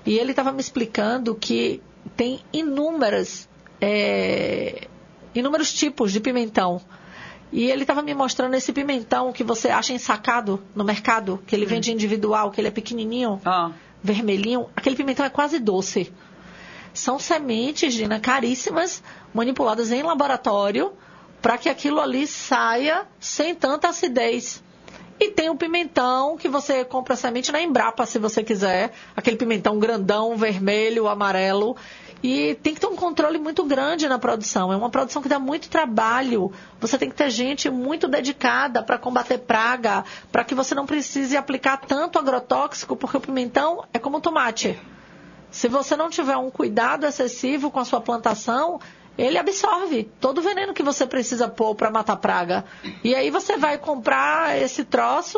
[0.05, 1.81] E ele estava me explicando que
[2.15, 3.47] tem inúmeras,
[3.79, 4.87] é,
[5.35, 6.81] inúmeros tipos de pimentão.
[7.51, 11.65] E ele estava me mostrando esse pimentão que você acha ensacado no mercado, que ele
[11.65, 13.71] vende individual, que ele é pequenininho, Ah,
[14.05, 14.69] vermelhinho.
[14.75, 16.13] Aquele pimentão é quase doce.
[16.93, 19.03] São sementes, Dina, caríssimas,
[19.33, 20.93] manipuladas em laboratório,
[21.41, 24.63] para que aquilo ali saia sem tanta acidez.
[25.19, 28.93] E tem o pimentão que você compra semente na Embrapa, se você quiser.
[29.15, 31.75] Aquele pimentão grandão, vermelho, amarelo.
[32.27, 34.73] E tem que ter um controle muito grande na produção.
[34.73, 36.51] É uma produção que dá muito trabalho.
[36.79, 41.37] Você tem que ter gente muito dedicada para combater praga, para que você não precise
[41.37, 44.75] aplicar tanto agrotóxico, porque o pimentão é como o tomate.
[45.51, 48.79] Se você não tiver um cuidado excessivo com a sua plantação,
[49.15, 52.65] ele absorve todo o veneno que você precisa pôr para matar praga.
[53.03, 55.37] E aí você vai comprar esse troço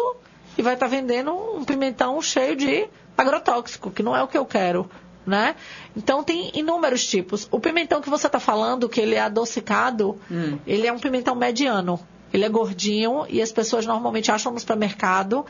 [0.58, 4.46] e vai estar vendendo um pimentão cheio de agrotóxico, que não é o que eu
[4.46, 4.90] quero.
[5.28, 5.56] Né?
[5.94, 7.50] Então tem inúmeros tipos.
[7.52, 10.18] O pimentão que você está falando, que ele é adocicado,
[10.66, 12.00] ele é um pimentão mediano.
[12.34, 15.46] Ele é gordinho e as pessoas normalmente acham no supermercado,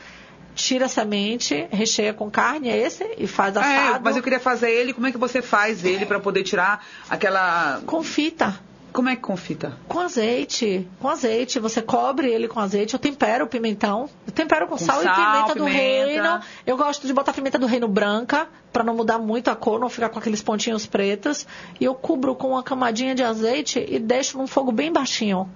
[0.54, 4.04] tira a semente, recheia com carne, é esse, e faz é, assado.
[4.04, 7.80] mas eu queria fazer ele, como é que você faz ele para poder tirar aquela...
[7.86, 8.58] Com fita.
[8.92, 9.76] Como é que confita?
[9.86, 10.88] Com azeite.
[10.98, 11.58] Com azeite.
[11.58, 12.94] Você cobre ele com azeite.
[12.94, 14.08] Eu tempero o pimentão.
[14.26, 15.78] Eu tempero com, Com sal, sal, e pimenta do pimenta.
[15.78, 16.40] reino.
[16.66, 19.88] Eu gosto de botar pimenta do reino branca, para não mudar muito a cor, não
[19.88, 21.46] ficar com aqueles pontinhos pretos.
[21.80, 25.48] E eu cubro com uma camadinha de azeite e deixo num fogo bem baixinho.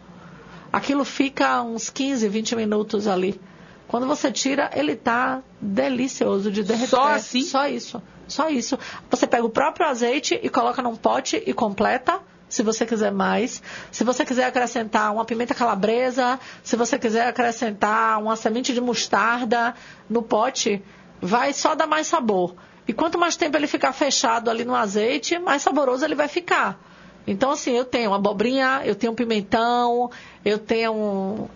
[0.72, 3.40] Aquilo fica uns 15, 20 minutos ali.
[3.88, 6.88] Quando você tira, ele tá delicioso de derreter.
[6.88, 7.42] Só assim?
[7.42, 8.02] Só isso.
[8.26, 8.78] Só isso.
[9.10, 12.20] Você pega o próprio azeite e coloca num pote e completa,
[12.52, 13.62] se você quiser mais.
[13.90, 19.74] Se você quiser acrescentar uma pimenta calabresa, se você quiser acrescentar uma semente de mostarda
[20.08, 20.82] no pote,
[21.18, 22.54] vai só dar mais sabor.
[22.86, 26.78] E quanto mais tempo ele ficar fechado ali no azeite, mais saboroso ele vai ficar.
[27.26, 30.10] Então, assim, eu tenho abobrinha, eu tenho pimentão,
[30.44, 31.48] eu tenho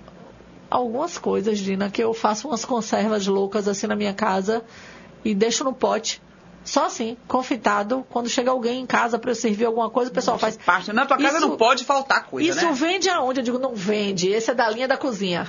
[0.70, 4.64] algumas coisas, Dina, que eu faço umas conservas loucas assim na minha casa
[5.22, 6.22] e deixo no pote.
[6.66, 8.04] Só assim, confitado.
[8.10, 10.56] Quando chega alguém em casa para eu servir alguma coisa, o pessoal faz.
[10.58, 10.92] Parte.
[10.92, 12.72] Na tua casa Isso- não pode faltar coisa, Isso né?
[12.72, 13.40] vende aonde?
[13.40, 14.28] Eu digo, não vende.
[14.28, 15.46] Esse é da linha da cozinha.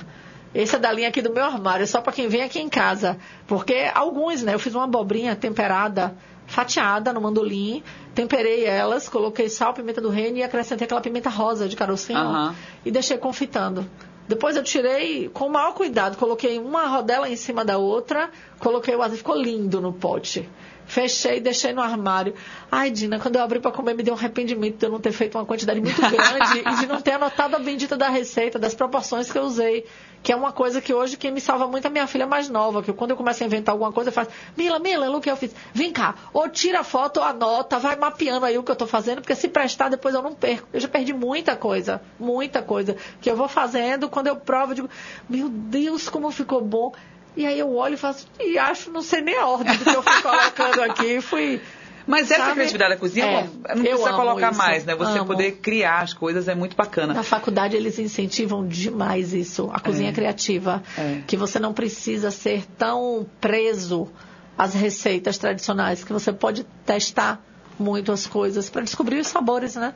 [0.54, 2.68] Esse é da linha aqui do meu armário, é só para quem vem aqui em
[2.70, 3.18] casa.
[3.46, 4.54] Porque alguns, né?
[4.54, 6.16] Eu fiz uma abobrinha temperada,
[6.46, 7.82] fatiada no mandolim,
[8.14, 12.54] temperei elas, coloquei sal, pimenta do reino e acrescentei aquela pimenta rosa de carocinho Aham.
[12.84, 13.88] e deixei confitando.
[14.26, 18.94] Depois eu tirei com o maior cuidado, coloquei uma rodela em cima da outra, coloquei
[18.94, 20.48] o azeite, ficou lindo no pote.
[20.88, 22.34] Fechei deixei no armário.
[22.72, 25.12] Ai, Dina, quando eu abri para comer, me deu um arrependimento de eu não ter
[25.12, 28.74] feito uma quantidade muito grande e de não ter anotado a bendita da receita, das
[28.74, 29.84] proporções que eu usei.
[30.22, 32.82] Que é uma coisa que hoje quem me salva muito é minha filha mais nova,
[32.82, 35.36] que quando eu começo a inventar alguma coisa, eu faço, Mila, Mila, o que eu
[35.36, 35.54] fiz?
[35.72, 38.88] Vem cá, ou tira a foto ou anota, vai mapeando aí o que eu estou
[38.88, 40.66] fazendo, porque se prestar depois eu não perco.
[40.72, 44.76] Eu já perdi muita coisa, muita coisa, que eu vou fazendo, quando eu provo, eu
[44.76, 44.90] digo,
[45.28, 46.92] meu Deus, como ficou bom.
[47.36, 49.90] E aí eu olho e faço, e acho, não sei nem a ordem do que
[49.96, 51.60] eu fui colocando aqui, fui...
[52.06, 52.54] Mas essa Sabe?
[52.54, 53.42] criatividade da cozinha, É,
[53.74, 54.94] não precisa colocar isso, mais, né?
[54.96, 55.26] Você amo.
[55.26, 57.12] poder criar as coisas é muito bacana.
[57.12, 60.12] Na faculdade eles incentivam demais isso, a cozinha É.
[60.12, 60.82] criativa.
[60.96, 61.20] É.
[61.26, 64.08] Que você não precisa ser tão preso
[64.56, 67.44] às receitas tradicionais, que você pode testar
[67.78, 69.92] muito as coisas para descobrir os sabores, né?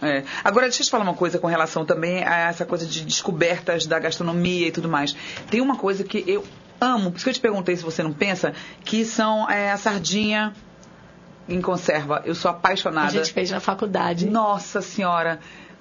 [0.00, 0.24] É.
[0.42, 3.84] Agora, deixa eu te falar uma coisa com relação também a essa coisa de descobertas
[3.86, 5.14] da gastronomia e tudo mais.
[5.50, 6.42] Tem uma coisa que eu
[6.80, 8.52] amo, por isso que eu te perguntei se você não pensa,
[8.84, 10.52] que são é, a sardinha
[11.48, 12.22] em conserva.
[12.24, 13.10] Eu sou A apaixonada.
[13.10, 14.26] gente fez na faculdade.
[14.26, 15.40] Nossa senhora.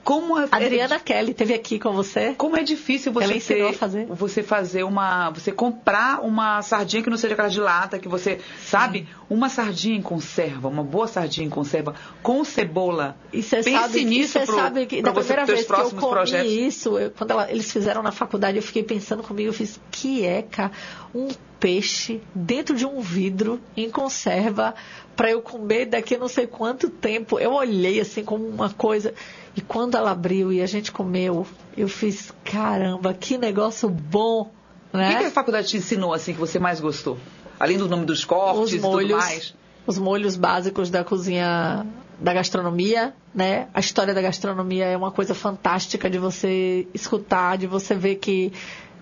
[0.10, 2.34] Como é, Adriana Kelly teve aqui com você.
[2.36, 4.08] Como é difícil você ter, a fazer.
[4.08, 8.40] você fazer uma, você comprar uma sardinha que não seja aquela de lata, que você,
[8.60, 11.94] sabe, uma sardinha em conserva, uma boa sardinha em conserva
[12.24, 13.16] com cebola.
[13.32, 16.02] E você Pense sabe, nisso você pro- sabe que da primeira vez que eu comi
[16.10, 16.52] projetos.
[16.52, 20.26] isso, eu- quando ela- eles fizeram na faculdade, eu fiquei pensando comigo, eu fiz, que
[20.26, 20.72] eca,
[21.14, 21.28] um
[21.60, 24.74] peixe dentro de um vidro em conserva
[25.16, 27.38] para eu comer daqui a não sei quanto tempo.
[27.38, 29.14] Eu olhei assim como uma coisa
[29.60, 31.46] e quando ela abriu e a gente comeu,
[31.76, 34.50] eu fiz, caramba, que negócio bom,
[34.94, 35.30] O que, que a né?
[35.30, 37.18] faculdade te ensinou assim que você mais gostou?
[37.60, 39.54] Além do nome dos cortes os e molhos, tudo mais.
[39.86, 41.86] Os molhos básicos da cozinha
[42.18, 43.68] da gastronomia, né?
[43.74, 48.54] A história da gastronomia é uma coisa fantástica de você escutar, de você ver que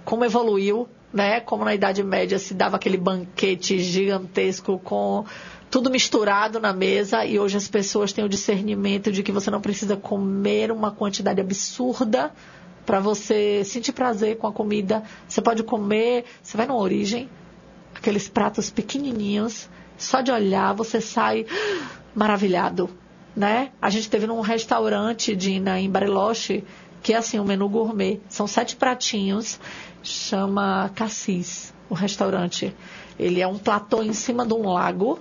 [0.03, 1.39] como evoluiu, né?
[1.39, 5.23] Como na Idade Média se dava aquele banquete gigantesco com
[5.69, 9.61] tudo misturado na mesa e hoje as pessoas têm o discernimento de que você não
[9.61, 12.31] precisa comer uma quantidade absurda
[12.85, 15.03] para você sentir prazer com a comida.
[15.27, 17.29] Você pode comer, você vai na origem,
[17.93, 21.45] aqueles pratos pequenininhos, só de olhar você sai
[22.15, 22.89] maravilhado,
[23.35, 23.71] né?
[23.81, 26.63] A gente teve num restaurante Dina em Bariloche
[27.03, 29.59] que é assim um menu gourmet, são sete pratinhos,
[30.01, 32.75] chama Cassis, o restaurante.
[33.19, 35.19] Ele é um platô em cima de um lago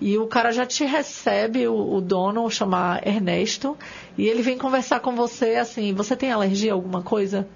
[0.00, 3.76] e o cara já te recebe, o, o dono, chama Ernesto,
[4.16, 7.46] e ele vem conversar com você assim, você tem alergia a alguma coisa?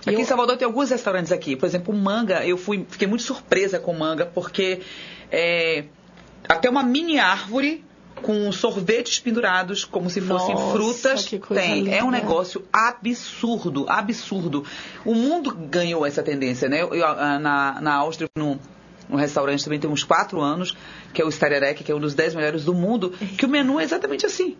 [0.00, 0.20] Aqui eu...
[0.20, 1.56] em Salvador tem alguns restaurantes aqui.
[1.56, 4.80] Por exemplo, o Manga, eu fui, fiquei muito surpresa com o Manga, porque
[5.30, 5.84] é,
[6.48, 7.84] até uma mini árvore
[8.22, 11.24] com sorvetes pendurados como se fossem Nossa, frutas.
[11.24, 11.84] Tem.
[11.84, 11.90] Linda.
[11.90, 14.64] É um negócio absurdo, absurdo.
[15.04, 16.82] O mundo ganhou essa tendência, né?
[16.82, 16.98] Eu,
[17.40, 18.58] na, na Áustria, num,
[19.10, 20.76] num restaurante também tem uns quatro anos,
[21.12, 23.80] que é o Starerek, que é um dos dez melhores do mundo, que o menu
[23.80, 24.56] é exatamente assim.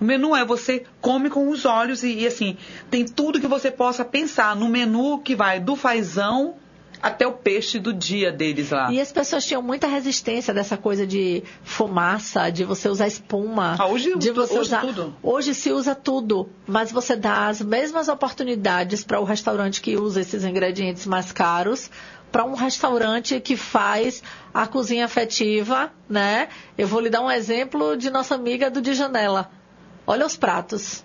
[0.00, 2.56] O menu é você come com os olhos e, e, assim,
[2.90, 6.56] tem tudo que você possa pensar no menu que vai do fazão
[7.00, 8.90] até o peixe do dia deles lá.
[8.90, 13.76] E as pessoas tinham muita resistência dessa coisa de fumaça, de você usar espuma.
[13.78, 14.80] Ah, hoje, de você hoje usar...
[14.80, 15.14] tudo.
[15.22, 20.22] Hoje se usa tudo, mas você dá as mesmas oportunidades para o restaurante que usa
[20.22, 21.90] esses ingredientes mais caros
[22.34, 24.20] para um restaurante que faz
[24.52, 26.48] a cozinha afetiva, né?
[26.76, 29.52] Eu vou lhe dar um exemplo de nossa amiga do de Janela.
[30.04, 31.04] Olha os pratos.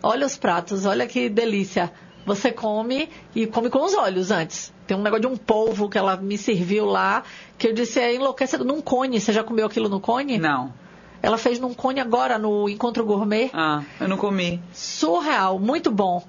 [0.00, 1.92] Olha os pratos, olha que delícia.
[2.24, 4.72] Você come e come com os olhos antes.
[4.86, 7.24] Tem um negócio de um polvo que ela me serviu lá,
[7.58, 8.64] que eu disse é enlouquecedor.
[8.64, 9.20] Num cone.
[9.20, 10.38] Você já comeu aquilo no cone?
[10.38, 10.72] Não.
[11.20, 13.50] Ela fez num cone agora, no Encontro Gourmet.
[13.52, 14.62] Ah, eu não comi.
[14.72, 16.22] Surreal, muito bom.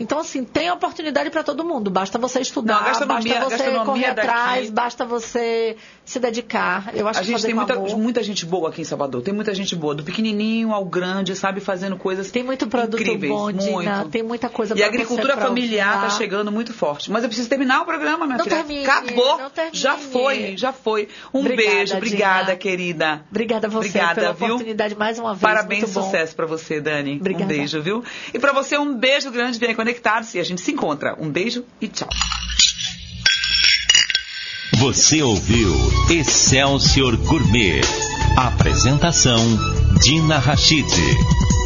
[0.00, 1.90] Então, assim, tem oportunidade para todo mundo.
[1.90, 3.06] Basta você estudar, Não, basta
[3.40, 4.20] você correr daqui...
[4.20, 6.90] atrás, basta você se dedicar.
[6.94, 9.22] Eu acho a que gente tem com muita, muita gente boa aqui em Salvador.
[9.22, 13.32] Tem muita gente boa, do pequenininho ao grande, sabe, fazendo coisas Tem muito produto incríveis,
[13.32, 13.70] bom, Dina.
[13.96, 14.08] muito.
[14.10, 17.10] Tem muita coisa E a agricultura familiar está chegando muito forte.
[17.10, 18.56] Mas eu preciso terminar o programa, minha Não filha.
[18.56, 19.38] termine, Acabou.
[19.38, 19.76] não termine.
[19.76, 21.08] Já foi, já foi.
[21.34, 22.56] Um Obrigada, beijo, obrigada, Dina.
[22.56, 23.24] querida.
[23.30, 24.46] Obrigada a você Obrigada, pela viu?
[24.54, 25.42] oportunidade mais uma vez.
[25.42, 27.16] Parabéns, sucesso pra você, Dani.
[27.20, 27.44] Obrigada.
[27.44, 28.04] Um beijo, viu?
[28.32, 29.58] E pra você, um beijo grande.
[29.58, 31.16] Vem conectados e a gente se encontra.
[31.18, 32.08] Um beijo e tchau.
[34.76, 35.74] Você ouviu
[36.10, 37.80] Excelsior Gourmet.
[38.36, 39.38] Apresentação
[40.00, 40.86] Dina Rachid.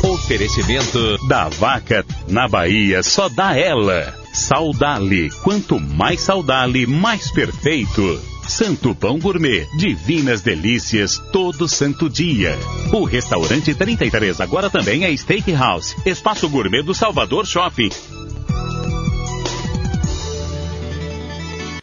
[0.04, 4.14] Oferecimento Da vaca na Bahia só dá ela.
[4.32, 5.28] Saudale.
[5.42, 8.31] Quanto mais saudale, mais perfeito.
[8.52, 9.66] Santo Pão Gourmet.
[9.78, 12.54] Divinas delícias todo santo dia.
[12.92, 15.96] O restaurante 33 agora também é Steakhouse.
[16.04, 17.88] Espaço Gourmet do Salvador Shopping.